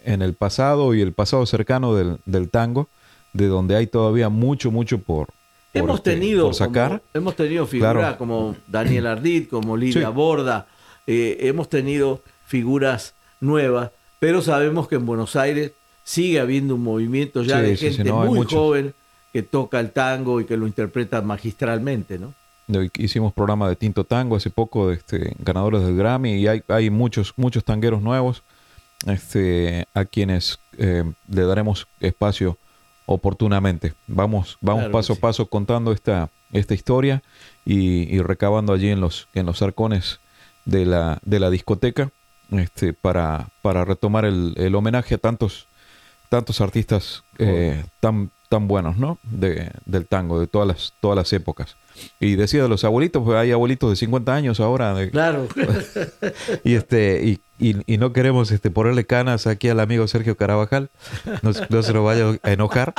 en 0.05 0.21
el 0.21 0.33
pasado 0.33 0.93
y 0.93 1.01
el 1.01 1.11
pasado 1.11 1.45
cercano 1.45 1.93
del, 1.93 2.17
del, 2.25 2.49
tango, 2.49 2.87
de 3.33 3.47
donde 3.47 3.75
hay 3.75 3.85
todavía 3.85 4.29
mucho, 4.29 4.71
mucho 4.71 4.99
por, 4.99 5.27
hemos 5.73 5.97
este, 5.97 6.11
tenido, 6.11 6.53
sacar. 6.53 7.01
hemos 7.13 7.35
tenido 7.35 7.67
figuras 7.67 8.15
como 8.15 8.55
Daniel 8.67 9.05
Ardit, 9.05 9.49
como 9.49 9.75
Lidia 9.77 10.07
Borda, 10.07 10.67
eh, 11.07 11.39
hemos 11.41 11.67
tenido 11.67 12.21
figuras 12.45 13.13
nuevas, 13.41 13.91
pero 14.19 14.41
sabemos 14.41 14.87
que 14.87 14.95
en 14.95 15.05
Buenos 15.05 15.35
Aires 15.35 15.73
sigue 16.05 16.39
habiendo 16.39 16.75
un 16.75 16.83
movimiento 16.83 17.43
ya 17.43 17.59
Sí, 17.59 17.65
de 17.65 17.77
sí, 17.77 17.85
gente 17.89 18.11
no, 18.11 18.23
muy 18.23 18.45
joven 18.45 18.93
que 19.33 19.43
toca 19.43 19.81
el 19.81 19.91
tango 19.91 20.39
y 20.39 20.45
que 20.45 20.55
lo 20.55 20.67
interpreta 20.67 21.21
magistralmente, 21.21 22.17
¿no? 22.17 22.33
Hicimos 22.97 23.31
programa 23.33 23.69
de 23.69 23.75
Tinto 23.75 24.05
Tango 24.05 24.35
hace 24.35 24.49
poco, 24.49 24.87
de 24.87 24.95
este, 24.95 25.35
ganadores 25.39 25.83
del 25.83 25.95
Grammy, 25.95 26.35
y 26.35 26.47
hay, 26.47 26.63
hay 26.67 26.89
muchos, 26.89 27.33
muchos 27.35 27.63
tangueros 27.63 28.01
nuevos 28.01 28.41
este, 29.05 29.87
a 29.93 30.05
quienes 30.05 30.57
eh, 30.77 31.03
le 31.27 31.41
daremos 31.43 31.87
espacio 31.99 32.57
oportunamente. 33.05 33.93
Vamos, 34.07 34.57
vamos 34.61 34.85
Claro 34.85 34.91
paso 34.93 35.13
a 35.13 35.15
sí. 35.15 35.21
paso 35.21 35.45
contando 35.47 35.91
esta, 35.91 36.29
esta 36.51 36.73
historia 36.73 37.21
y, 37.65 38.13
y 38.15 38.19
recabando 38.21 38.73
allí 38.73 38.89
en 38.89 38.99
los, 38.99 39.27
en 39.33 39.45
los 39.45 39.61
arcones 39.61 40.19
de 40.65 40.87
la, 40.87 41.19
de 41.23 41.39
la 41.39 41.51
discoteca 41.51 42.09
este, 42.49 42.93
para, 42.93 43.49
para 43.61 43.85
retomar 43.85 44.25
el, 44.25 44.53
el 44.57 44.73
homenaje 44.73 45.15
a 45.15 45.17
tantos, 45.19 45.67
tantos 46.29 46.61
artistas 46.61 47.23
eh, 47.37 47.85
tan, 47.99 48.31
tan 48.49 48.67
buenos, 48.67 48.97
¿no? 48.97 49.19
De, 49.21 49.71
del 49.85 50.07
tango, 50.07 50.39
de 50.39 50.47
todas 50.47 50.67
las, 50.67 50.93
todas 50.99 51.15
las 51.15 51.31
épocas. 51.31 51.75
Y 52.19 52.35
decía 52.35 52.63
de 52.63 52.69
los 52.69 52.83
abuelitos, 52.83 53.23
pues 53.23 53.37
hay 53.37 53.51
abuelitos 53.51 53.89
de 53.89 53.95
50 53.95 54.33
años 54.35 54.59
ahora. 54.59 54.93
de- 54.93 55.09
Claro. 55.11 55.47
y 56.63 56.73
este 56.75 57.21
y, 57.23 57.39
y- 57.59 57.81
y 57.93 57.97
no 57.97 58.13
queremos 58.13 58.51
este 58.51 58.69
ponerle 58.71 59.05
canas 59.05 59.47
aquí 59.47 59.69
al 59.69 59.79
amigo 59.79 60.07
Sergio 60.07 60.35
Carabajal. 60.37 60.89
No, 61.41 61.53
se- 61.53 61.65
no 61.69 61.83
se 61.83 61.93
lo 61.93 62.03
vaya 62.03 62.37
a 62.43 62.51
enojar. 62.51 62.93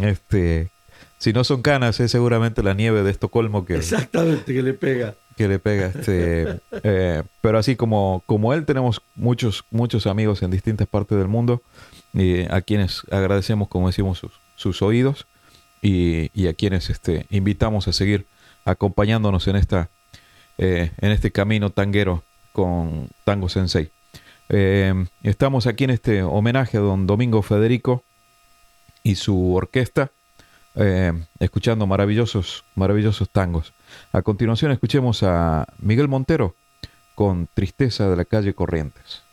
Este, 0.00 0.70
si 1.18 1.32
no 1.32 1.44
son 1.44 1.62
canas, 1.62 2.00
es 2.00 2.10
seguramente 2.10 2.62
la 2.62 2.74
nieve 2.74 3.02
de 3.02 3.10
Estocolmo 3.10 3.64
que, 3.64 3.76
Exactamente, 3.76 4.52
que 4.52 4.62
le 4.62 4.74
pega. 4.74 5.14
que 5.36 5.48
le 5.48 5.58
pega. 5.58 5.86
Este, 5.86 6.60
eh, 6.82 7.22
pero 7.40 7.58
así 7.58 7.76
como, 7.76 8.22
como 8.26 8.52
él, 8.52 8.66
tenemos 8.66 9.00
muchos, 9.14 9.64
muchos 9.70 10.06
amigos 10.06 10.42
en 10.42 10.50
distintas 10.50 10.86
partes 10.86 11.16
del 11.16 11.28
mundo 11.28 11.62
y 12.12 12.42
a 12.52 12.60
quienes 12.60 13.02
agradecemos, 13.10 13.68
como 13.68 13.86
decimos, 13.86 14.18
sus, 14.18 14.32
sus 14.56 14.82
oídos 14.82 15.26
y, 15.86 16.46
a 16.48 16.54
quienes 16.54 16.90
este, 16.90 17.26
invitamos 17.30 17.86
a 17.88 17.92
seguir 17.92 18.26
acompañándonos 18.64 19.46
en, 19.48 19.56
esta, 19.56 19.88
eh, 20.58 20.90
en 20.98 21.12
este 21.12 21.30
camino 21.30 21.70
tanguero 21.70 22.24
con 22.52 23.08
Tango 23.24 23.48
Sensei. 23.48 23.90
Eh, 24.48 24.94
estamos 25.22 25.66
aquí 25.66 25.84
en 25.84 25.90
este 25.90 26.22
homenaje 26.22 26.78
a 26.78 26.80
don 26.80 27.06
Domingo 27.06 27.42
Federico 27.42 28.02
y 29.02 29.16
su 29.16 29.54
orquesta, 29.54 30.10
eh, 30.74 31.12
escuchando 31.38 31.86
maravillosos, 31.86 32.64
maravillosos 32.74 33.30
tangos. 33.30 33.72
A 34.12 34.22
continuación 34.22 34.72
escuchemos 34.72 35.22
a 35.22 35.66
Miguel 35.78 36.08
Montero 36.08 36.54
con 37.14 37.48
Tristeza 37.54 38.08
de 38.10 38.16
la 38.16 38.24
calle 38.24 38.54
Corrientes. 38.54 39.25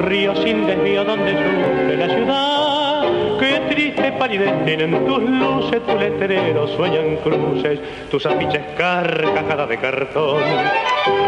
Río 0.00 0.34
sin 0.36 0.66
desvío 0.66 1.04
donde 1.04 1.32
sufre 1.32 1.96
la 1.96 2.14
ciudad. 2.14 2.88
Qué 3.38 3.60
triste 3.68 4.12
palidez 4.12 4.64
tienen 4.64 5.06
tus 5.06 5.22
luces, 5.22 5.80
tu 5.86 5.96
letrero 5.96 6.66
sueñan 6.76 7.16
cruces, 7.22 7.78
tus 8.10 8.26
afiches 8.26 8.62
carcajadas 8.76 9.68
de 9.68 9.78
cartón. 9.78 10.42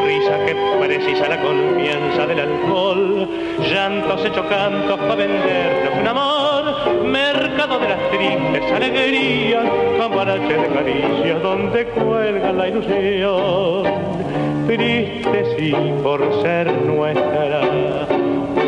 Risa 0.04 0.44
que 0.44 0.56
precisa 0.80 1.28
la 1.28 1.40
confianza 1.40 2.26
del 2.26 2.40
alcohol, 2.40 3.28
llantos 3.70 4.24
hechos 4.24 4.44
cantos 4.46 4.98
para 4.98 5.14
vendernos 5.14 6.00
un 6.00 6.08
amor, 6.08 7.04
mercado 7.04 7.78
de 7.78 7.88
las 7.88 8.10
tristes 8.10 8.72
alegrías, 8.72 9.64
cambarache 9.98 10.54
de 10.54 10.66
caricias 10.68 11.42
donde 11.42 11.84
cuelga 11.86 12.52
la 12.52 12.68
ilusión. 12.68 13.84
Triste 14.66 15.44
sí 15.56 15.74
por 16.02 16.42
ser 16.42 16.72
nuestra, 16.82 17.60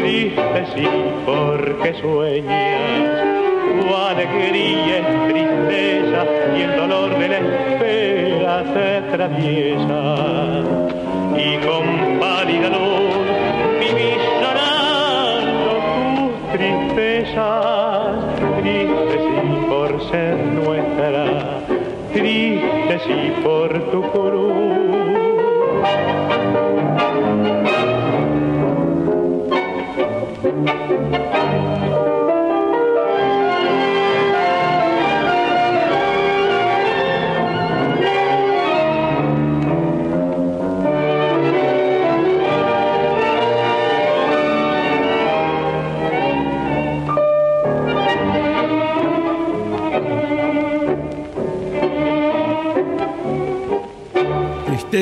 triste 0.02 0.66
sí 0.74 0.88
porque 1.24 1.94
sueñas. 2.00 3.22
Tu 3.80 3.94
alegría 3.94 4.98
es 4.98 5.28
tristeza 5.28 6.26
y 6.56 6.62
el 6.62 6.76
dolor 6.76 7.18
de 7.18 7.28
la 7.28 7.38
espera 7.38 8.64
te 8.74 8.96
atraviesa. 8.96 10.00
Y 11.36 11.56
con 11.64 12.18
pálida 12.18 12.68
luz 12.68 13.14
vivís 13.80 14.22
llorando 14.40 15.70
tus 16.16 16.34
tristezas, 16.58 18.16
triste 18.60 19.16
sí 19.24 19.66
por 19.68 20.02
ser 20.10 20.36
nuestra, 20.36 21.24
triste 22.12 22.98
sí 23.06 23.32
por 23.44 23.68
tu 23.90 24.02
cruz. 24.10 24.71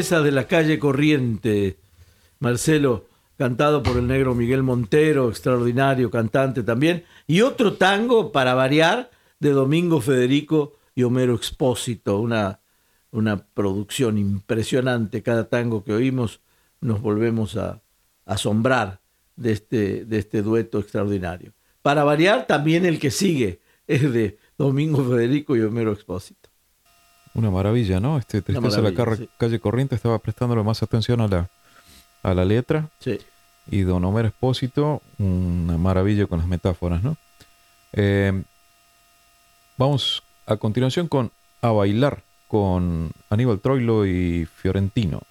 De 0.01 0.33
la 0.33 0.47
calle 0.47 0.79
corriente. 0.79 1.77
Marcelo, 2.39 3.05
cantado 3.37 3.83
por 3.83 3.99
el 3.99 4.07
negro 4.07 4.35
Miguel 4.35 4.63
Montero, 4.63 5.29
extraordinario 5.29 6.11
cantante 6.11 6.63
también. 6.63 7.05
Y 7.27 7.43
otro 7.43 7.75
tango, 7.75 8.33
para 8.33 8.55
variar, 8.55 9.11
de 9.41 9.51
Domingo 9.51 10.01
Federico 10.01 10.79
y 10.95 11.03
Homero 11.03 11.35
Expósito. 11.35 12.19
Una, 12.19 12.61
una 13.11 13.45
producción 13.45 14.17
impresionante. 14.17 15.23
Cada 15.23 15.51
tango 15.51 15.85
que 15.85 15.93
oímos 15.93 16.41
nos 16.81 17.03
volvemos 17.03 17.59
a 17.59 17.83
asombrar 18.25 19.01
de 19.37 19.53
este, 19.53 20.07
de 20.07 20.19
este 20.19 20.41
dueto 20.41 20.79
extraordinario. 20.79 21.53
Para 21.83 22.05
variar, 22.05 22.47
también 22.47 22.87
el 22.87 22.99
que 22.99 23.11
sigue 23.11 23.61
es 23.87 24.11
de 24.11 24.39
Domingo 24.57 25.05
Federico 25.05 25.57
y 25.57 25.61
Homero 25.61 25.93
Expósito. 25.93 26.40
Una 27.35 27.51
maravilla, 27.51 28.01
¿no? 28.01 28.19
Este 28.19 28.43
Tristeza 28.43 28.81
de 28.81 28.93
la 28.93 29.17
sí. 29.17 29.29
calle 29.39 29.61
Corriente 29.61 29.95
estaba 29.95 30.19
prestándole 30.19 30.63
más 30.63 30.83
atención 30.83 31.21
a 31.21 31.29
la, 31.29 31.49
a 32.23 32.35
la 32.35 32.45
letra. 32.45 32.89
Sí. 32.99 33.19
Y 33.71 33.83
Don 33.83 34.05
Homero 34.05 34.29
Espósito, 34.29 35.01
una 35.19 35.79
maravilla 35.79 36.27
con 36.27 36.41
las 36.41 36.49
metáforas, 36.49 37.03
¿no? 37.03 37.17
Eh, 37.93 38.43
vamos 39.77 40.23
a 40.47 40.57
continuación 40.57 41.07
con 41.09 41.31
A 41.63 41.71
Bailar 41.71 42.23
con 42.49 43.13
Aníbal 43.31 43.61
Troilo 43.61 44.05
y 44.07 44.45
Fiorentino. 44.45 45.23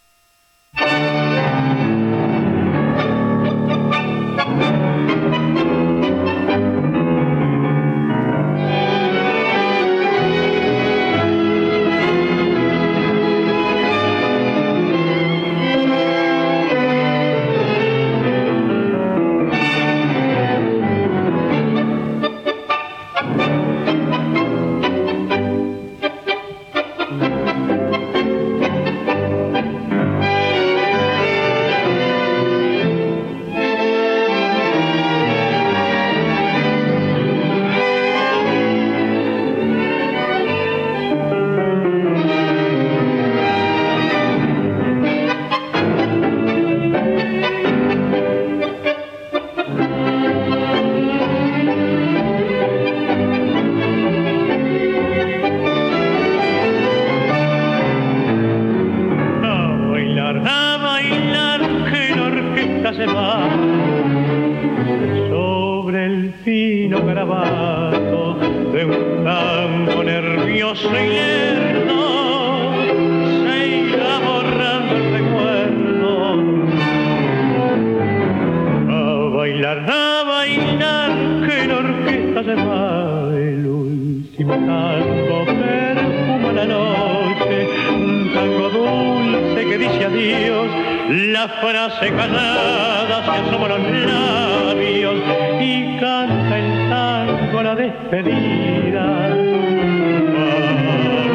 De 67.29 68.85
un 68.85 69.23
tango 69.23 70.03
nervioso 70.03 70.89
y 70.89 71.09
lerdo 71.09 72.73
se 73.45 73.67
irá 73.67 74.19
borrando 74.19 74.95
el 74.95 75.11
recuerdo. 75.13 76.11
A 78.89 79.37
bailar, 79.37 79.77
a 79.87 80.23
bailar, 80.23 81.11
que 81.45 81.67
la 81.67 81.77
orquesta 81.77 82.43
se 82.43 82.55
va, 82.55 83.31
el 83.35 83.67
último 83.67 84.53
tango 84.53 85.45
perfuma 85.45 86.51
la 86.51 86.65
noche, 86.65 87.67
un 87.91 88.33
tango 88.33 88.69
dulce 88.69 89.65
que 89.69 89.77
dice 89.77 90.05
adiós, 90.05 90.67
la 91.09 91.47
frase 91.47 92.09
callada 92.09 93.23
se 93.23 93.31
asoma 93.31 93.67
los 93.67 93.81
labios 93.81 94.48
despedida. 97.79 99.05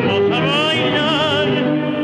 Vamos 0.07 0.31
a 0.31 0.41
bailar, 0.53 1.49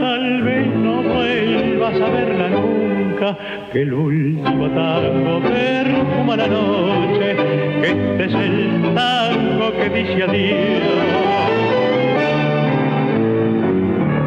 tal 0.00 0.42
vez 0.42 0.66
no 0.66 1.02
vuelvas 1.02 2.00
a 2.00 2.08
verla 2.08 2.48
nunca, 2.48 3.36
que 3.70 3.82
el 3.82 3.92
último 3.92 4.70
tango 4.70 5.40
perfuma 5.42 6.36
la 6.36 6.46
noche, 6.46 7.36
que 7.82 7.88
este 7.88 8.24
es 8.24 8.34
el 8.34 8.94
tango 8.94 9.72
que 9.76 9.88
dice 9.90 10.22
adiós. 10.22 10.82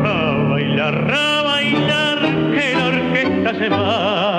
A 0.05 0.47
bailar, 0.51 1.11
a 1.11 1.41
bailar, 1.41 2.19
que 2.53 2.75
la 2.75 2.85
orquesta 2.85 3.53
se 3.55 3.69
va. 3.69 4.32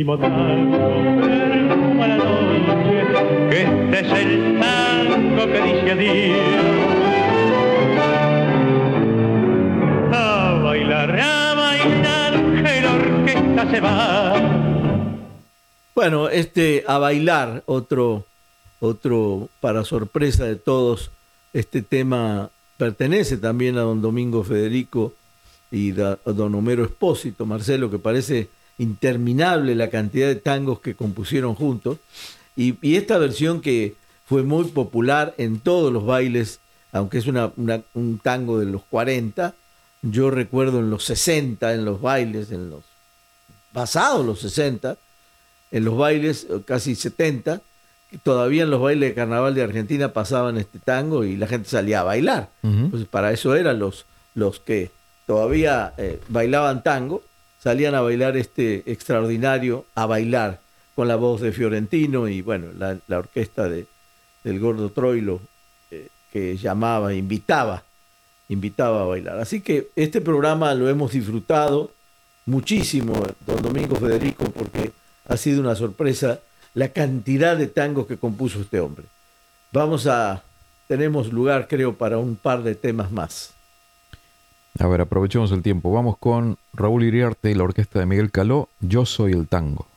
Último 0.00 0.18
perfuma 0.18 2.06
la 2.06 2.16
noche, 2.16 3.04
que 3.50 3.62
este 3.62 4.00
es 4.00 4.12
el 4.12 4.58
tango 4.58 5.46
que 5.46 5.60
dice 5.60 5.90
adiós. 5.92 6.38
A 10.12 10.60
bailar, 10.62 11.20
a 11.20 11.54
bailar, 11.54 12.32
que 12.62 12.80
la 12.80 12.94
orquesta 12.94 13.70
se 13.70 13.80
va. 13.80 14.34
Bueno, 15.94 16.28
este 16.30 16.84
a 16.86 16.98
bailar, 16.98 17.62
otro, 17.66 18.24
otro 18.80 19.48
para 19.60 19.84
sorpresa 19.84 20.44
de 20.44 20.56
todos, 20.56 21.10
este 21.52 21.82
tema 21.82 22.48
pertenece 22.78 23.36
también 23.36 23.76
a 23.76 23.82
don 23.82 24.00
Domingo 24.00 24.44
Federico 24.44 25.12
y 25.70 25.92
a 26.00 26.16
don 26.24 26.54
Homero 26.54 26.84
Espósito, 26.84 27.44
Marcelo, 27.44 27.90
que 27.90 27.98
parece 27.98 28.48
interminable 28.80 29.74
la 29.74 29.90
cantidad 29.90 30.26
de 30.26 30.36
tangos 30.36 30.80
que 30.80 30.94
compusieron 30.94 31.54
juntos. 31.54 31.98
Y, 32.56 32.74
y 32.82 32.96
esta 32.96 33.18
versión 33.18 33.60
que 33.60 33.94
fue 34.26 34.42
muy 34.42 34.64
popular 34.64 35.34
en 35.38 35.60
todos 35.60 35.92
los 35.92 36.04
bailes, 36.06 36.60
aunque 36.92 37.18
es 37.18 37.26
una- 37.26 37.52
una- 37.56 37.82
un 37.94 38.18
tango 38.18 38.58
de 38.58 38.66
los 38.66 38.82
40, 38.90 39.54
yo 40.02 40.30
recuerdo 40.30 40.78
en 40.80 40.88
los 40.90 41.04
60, 41.04 41.74
en 41.74 41.84
los 41.84 42.00
bailes, 42.00 42.50
en 42.50 42.70
los 42.70 42.82
pasados 43.72 44.24
los 44.24 44.40
60, 44.40 44.96
en 45.70 45.84
los 45.84 45.96
bailes, 45.96 46.46
eh, 46.50 46.60
casi 46.64 46.94
70, 46.94 47.60
que 48.10 48.18
todavía 48.18 48.64
en 48.64 48.70
los 48.70 48.80
bailes 48.80 49.10
de 49.10 49.14
carnaval 49.14 49.54
de 49.54 49.62
Argentina 49.62 50.12
pasaban 50.12 50.56
este 50.56 50.78
tango 50.80 51.24
y 51.24 51.36
la 51.36 51.46
gente 51.46 51.68
salía 51.68 52.00
a 52.00 52.04
bailar. 52.04 52.48
Ujú. 52.62 52.90
Pues 52.90 53.04
para 53.06 53.30
eso 53.30 53.54
eran 53.54 53.78
los, 53.78 54.06
los 54.34 54.58
que 54.58 54.90
todavía 55.26 55.92
eh, 55.96 56.18
bailaban 56.28 56.82
tango, 56.82 57.22
salían 57.62 57.94
a 57.94 58.00
bailar 58.00 58.36
este 58.36 58.90
extraordinario 58.90 59.84
a 59.94 60.06
bailar 60.06 60.60
con 60.94 61.08
la 61.08 61.16
voz 61.16 61.40
de 61.40 61.52
Fiorentino 61.52 62.28
y 62.28 62.42
bueno, 62.42 62.68
la, 62.76 63.18
orquesta 63.18 63.68
de, 63.68 63.86
del 64.44 64.58
Gordo 64.58 64.90
Troilo 64.90 65.40
eh, 65.90 66.08
que 66.32 66.56
llamaba, 66.56 67.14
invitaba, 67.14 67.84
invitaba 68.48 69.02
a 69.02 69.04
bailar. 69.04 69.38
Así 69.38 69.60
que 69.60 69.88
este 69.96 70.20
programa 70.20 70.74
lo 70.74 70.88
hemos 70.88 71.12
disfrutado 71.12 71.90
muchísimo, 72.46 73.14
don 73.46 73.62
Domingo 73.62 73.96
Federico, 73.96 74.44
porque 74.50 74.92
ha 75.28 75.36
sido 75.36 75.60
una 75.60 75.74
sorpresa 75.74 76.40
la 76.74 76.88
cantidad 76.88 77.56
de 77.56 77.66
tangos 77.66 78.06
que 78.06 78.16
compuso 78.16 78.60
este 78.60 78.80
hombre. 78.80 79.04
Vamos 79.72 80.06
a, 80.06 80.42
tenemos 80.88 81.32
lugar 81.32 81.68
creo 81.68 81.94
para 81.94 82.18
un 82.18 82.36
par 82.36 82.62
de 82.62 82.74
temas 82.74 83.10
más. 83.12 83.52
A 84.78 84.86
ver, 84.86 85.00
aprovechemos 85.00 85.52
el 85.52 85.62
tiempo. 85.62 85.92
Vamos 85.92 86.16
con 86.18 86.56
Raúl 86.72 87.04
Iriarte 87.04 87.50
y 87.50 87.54
la 87.54 87.64
orquesta 87.64 87.98
de 87.98 88.06
Miguel 88.06 88.30
Caló, 88.30 88.68
Yo 88.80 89.04
soy 89.04 89.32
el 89.32 89.48
tango. 89.48 89.89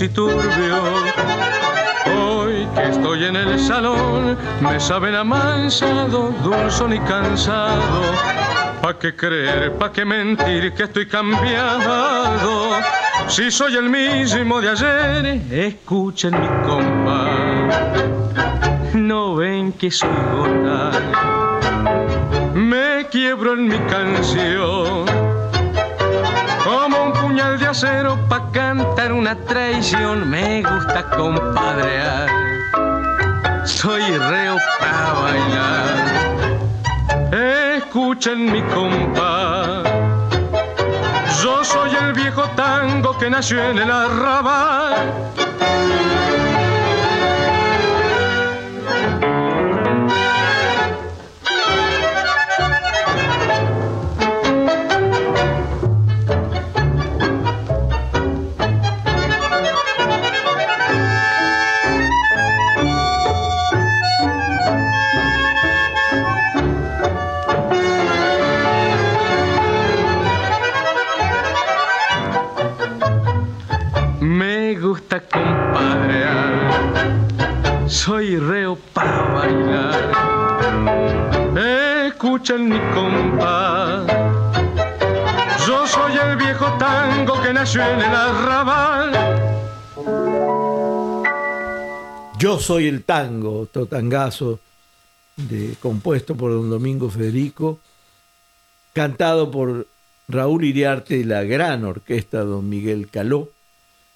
Y 0.00 0.08
turbios. 0.08 1.02
Hoy 2.06 2.66
que 2.74 2.88
estoy 2.88 3.24
en 3.24 3.36
el 3.36 3.58
salón, 3.58 4.36
me 4.60 4.78
saben 4.78 5.14
amansado, 5.14 6.34
dulzón 6.42 6.92
y 6.92 7.00
cansado. 7.00 8.02
¿Pa' 8.82 8.98
qué 8.98 9.14
creer, 9.14 9.72
pa' 9.76 9.92
qué 9.92 10.04
mentir 10.04 10.72
que 10.74 10.84
estoy 10.84 11.06
cambiado? 11.06 12.70
Si 13.28 13.50
soy 13.50 13.76
el 13.76 13.90
mismo 13.90 14.60
de 14.60 14.70
ayer, 14.70 15.42
escuchen 15.50 16.40
mi 16.40 16.48
compás. 16.66 17.74
No 18.94 19.36
ven 19.36 19.72
que 19.72 19.90
soy 19.90 20.10
gota 20.32 20.92
me 22.58 23.06
quiebro 23.06 23.54
en 23.54 23.68
mi 23.68 23.78
canción. 23.86 25.06
Como 26.64 27.04
un 27.04 27.12
puñal 27.12 27.58
de 27.58 27.66
acero 27.66 28.18
una 29.06 29.36
traición, 29.46 30.28
me 30.28 30.62
gusta 30.62 31.04
compadrear. 31.16 32.28
Soy 33.64 34.02
reo 34.02 34.56
pa' 34.80 35.12
bailar. 35.22 36.58
Escuchen 37.76 38.50
mi 38.52 38.60
compás. 38.74 39.84
Yo 41.42 41.64
soy 41.64 41.94
el 41.94 42.12
viejo 42.12 42.42
tango 42.56 43.16
que 43.18 43.30
nació 43.30 43.62
en 43.70 43.78
el 43.78 43.90
arrabal. 43.90 45.12
Yo 82.48 82.56
soy 85.86 86.16
el 86.16 86.36
viejo 86.38 86.64
tango 86.78 87.42
que 87.42 87.52
nació 87.52 87.82
en 87.82 87.98
el 87.98 88.14
arrabal. 88.14 89.12
Yo 92.38 92.58
soy 92.58 92.86
el 92.86 93.04
tango, 93.04 93.66
totangazo, 93.70 94.60
de, 95.36 95.74
compuesto 95.78 96.36
por 96.36 96.52
don 96.52 96.70
Domingo 96.70 97.10
Federico, 97.10 97.80
cantado 98.94 99.50
por 99.50 99.86
Raúl 100.26 100.64
Iriarte 100.64 101.18
y 101.18 101.24
la 101.24 101.42
gran 101.42 101.84
orquesta 101.84 102.44
don 102.44 102.66
Miguel 102.66 103.10
Caló. 103.10 103.50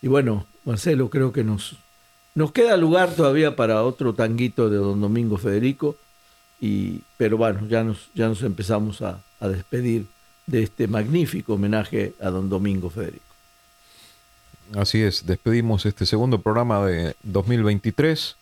Y 0.00 0.08
bueno, 0.08 0.46
Marcelo, 0.64 1.10
creo 1.10 1.34
que 1.34 1.44
nos, 1.44 1.76
nos 2.34 2.50
queda 2.52 2.78
lugar 2.78 3.14
todavía 3.14 3.56
para 3.56 3.82
otro 3.82 4.14
tanguito 4.14 4.70
de 4.70 4.78
don 4.78 5.02
Domingo 5.02 5.36
Federico, 5.36 5.96
y, 6.62 7.00
pero 7.16 7.36
bueno, 7.36 7.66
ya 7.66 7.82
nos, 7.82 8.08
ya 8.14 8.28
nos 8.28 8.40
empezamos 8.42 9.02
a, 9.02 9.20
a 9.40 9.48
despedir 9.48 10.06
de 10.46 10.62
este 10.62 10.86
magnífico 10.86 11.54
homenaje 11.54 12.14
a 12.20 12.30
don 12.30 12.48
Domingo 12.48 12.88
Federico. 12.88 13.24
Así 14.76 15.02
es, 15.02 15.26
despedimos 15.26 15.86
este 15.86 16.06
segundo 16.06 16.40
programa 16.40 16.86
de 16.86 17.16
2023 17.24 18.36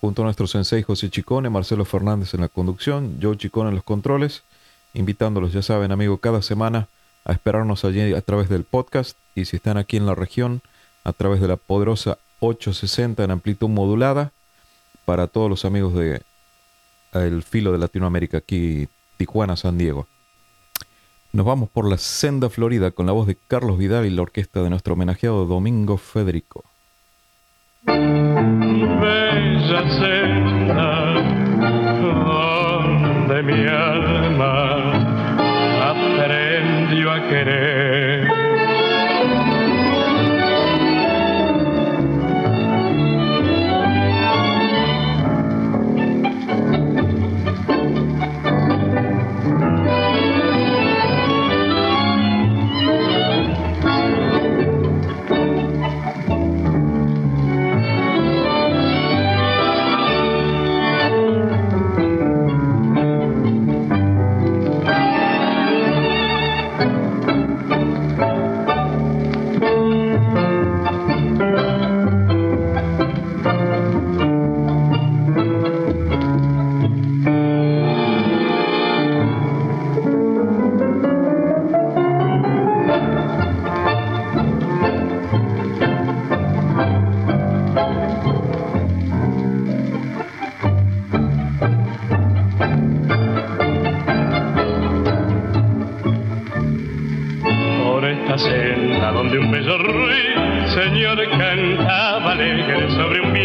junto 0.00 0.22
a 0.22 0.26
nuestro 0.26 0.46
sensei 0.46 0.84
José 0.84 1.10
Chicone, 1.10 1.50
Marcelo 1.50 1.84
Fernández 1.84 2.34
en 2.34 2.42
la 2.42 2.48
conducción, 2.48 3.18
Joe 3.20 3.36
Chicone 3.36 3.70
en 3.70 3.74
los 3.74 3.84
controles, 3.84 4.44
invitándolos, 4.94 5.52
ya 5.52 5.62
saben, 5.62 5.90
amigo, 5.90 6.18
cada 6.18 6.42
semana 6.42 6.86
a 7.24 7.32
esperarnos 7.32 7.84
allí 7.84 8.14
a 8.14 8.20
través 8.20 8.48
del 8.48 8.62
podcast 8.62 9.18
y 9.34 9.46
si 9.46 9.56
están 9.56 9.76
aquí 9.76 9.96
en 9.96 10.06
la 10.06 10.14
región, 10.14 10.62
a 11.02 11.12
través 11.12 11.40
de 11.40 11.48
la 11.48 11.56
poderosa 11.56 12.18
860 12.38 13.24
en 13.24 13.32
amplitud 13.32 13.68
modulada 13.68 14.30
para 15.04 15.26
todos 15.26 15.50
los 15.50 15.64
amigos 15.64 15.94
de 15.94 16.22
el 17.24 17.42
filo 17.42 17.72
de 17.72 17.78
Latinoamérica 17.78 18.38
aquí 18.38 18.88
Tijuana, 19.16 19.56
San 19.56 19.78
Diego. 19.78 20.06
Nos 21.32 21.46
vamos 21.46 21.68
por 21.68 21.88
la 21.88 21.98
senda 21.98 22.50
Florida 22.50 22.90
con 22.90 23.06
la 23.06 23.12
voz 23.12 23.26
de 23.26 23.36
Carlos 23.48 23.78
Vidal 23.78 24.06
y 24.06 24.10
la 24.10 24.22
orquesta 24.22 24.62
de 24.62 24.70
nuestro 24.70 24.94
homenajeado 24.94 25.46
Domingo 25.46 25.96
Federico. 25.96 26.64
Bella 27.84 29.90
senda 29.98 31.06
mi 33.42 33.66
alma 33.66 34.15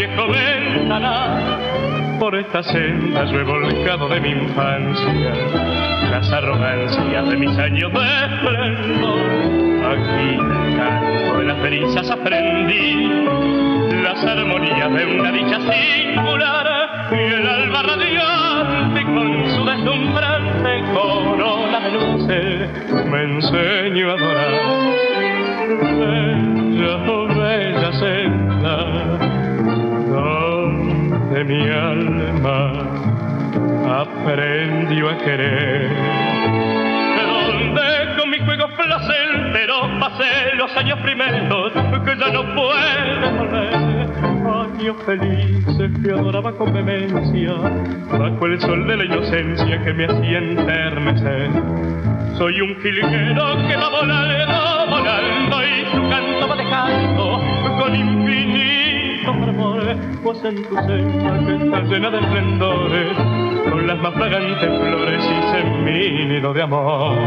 viejo 0.06 0.26
ventanal. 0.28 2.18
Por 2.18 2.34
esta 2.34 2.62
senda 2.62 3.24
yo 3.24 3.38
he 3.38 3.44
volcado 3.44 4.08
de 4.08 4.20
mi 4.20 4.30
infancia 4.30 5.32
las 6.10 6.30
arrogancias 6.32 7.28
de 7.28 7.36
mis 7.36 7.56
años 7.58 7.92
de 7.92 8.00
esplendor. 8.00 9.20
Aquí 9.92 10.36
del 10.36 10.76
canto 10.76 11.38
de 11.38 11.44
las 11.44 11.62
brisas 11.62 12.10
aprendí 12.10 13.10
las 14.02 14.24
armonías 14.24 14.92
de 14.92 15.06
una 15.06 15.32
dicha 15.32 15.58
singular 15.60 17.08
y 17.12 17.34
el 17.34 17.46
alba 17.46 17.82
radiante 17.82 19.04
con 19.04 19.50
su 19.50 19.64
deslumbrante 19.64 20.82
corona 20.92 21.80
de 21.80 21.90
luces 21.92 23.06
me 23.08 23.22
enseño 23.22 24.10
a 24.10 24.14
adorar. 24.14 24.52
Bella, 25.98 26.96
oh 27.08 27.26
bella 27.28 27.92
senda 27.92 29.41
donde 30.12 31.44
mi 31.44 31.68
alma 31.68 32.72
aprendió 34.00 35.10
a 35.10 35.18
querer 35.18 35.90
donde 37.26 38.16
con 38.18 38.30
mi 38.30 38.38
juego 38.38 38.68
placentero 38.76 39.98
pasé 40.00 40.54
los 40.56 40.74
años 40.76 40.98
primeros 41.00 41.72
que 41.72 42.16
ya 42.18 42.30
no 42.32 42.54
puedo 42.54 43.38
volver. 43.38 43.72
Años 44.42 44.96
felices 45.06 45.90
que 46.02 46.10
adoraba 46.10 46.52
con 46.52 46.72
vehemencia 46.72 47.52
bajo 48.10 48.46
el 48.46 48.60
sol 48.60 48.86
de 48.86 48.96
la 48.96 49.04
inocencia 49.04 49.82
que 49.82 49.92
me 49.92 50.04
hacía 50.06 50.38
enternecer. 50.38 51.50
Soy 52.36 52.60
un 52.60 52.74
jilguero 52.80 53.68
que 53.68 53.76
va 53.76 53.88
volando, 53.88 54.86
volando 54.90 55.62
y 55.64 55.84
su 55.92 56.08
canto 56.08 56.48
va 56.48 56.56
dejando 56.56 57.40
con 57.78 57.94
infinito 57.94 58.81
dulzón 59.24 59.48
amor, 59.48 59.82
pues 60.22 60.44
en 60.44 60.62
tu 60.64 60.74
senda 60.74 61.46
que 61.46 61.64
está 61.64 61.80
llena 61.82 62.10
de 62.10 62.18
esplendores, 62.18 63.16
con 63.70 63.86
las 63.86 63.98
más 63.98 64.14
fragantes 64.14 64.80
flores 64.80 65.24
y 65.24 65.42
semínido 65.52 66.52
de 66.52 66.62
amor. 66.62 67.18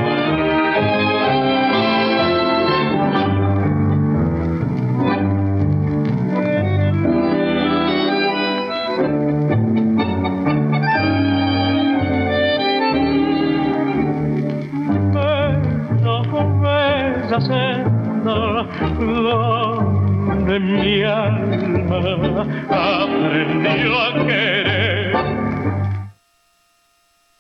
Bella, 15.14 16.16
bella 16.62 17.42
senda, 17.42 18.68
donde 20.28 20.60
mi 20.60 21.04
aprendió 22.70 24.00
a 24.00 24.14
querer. 24.26 24.75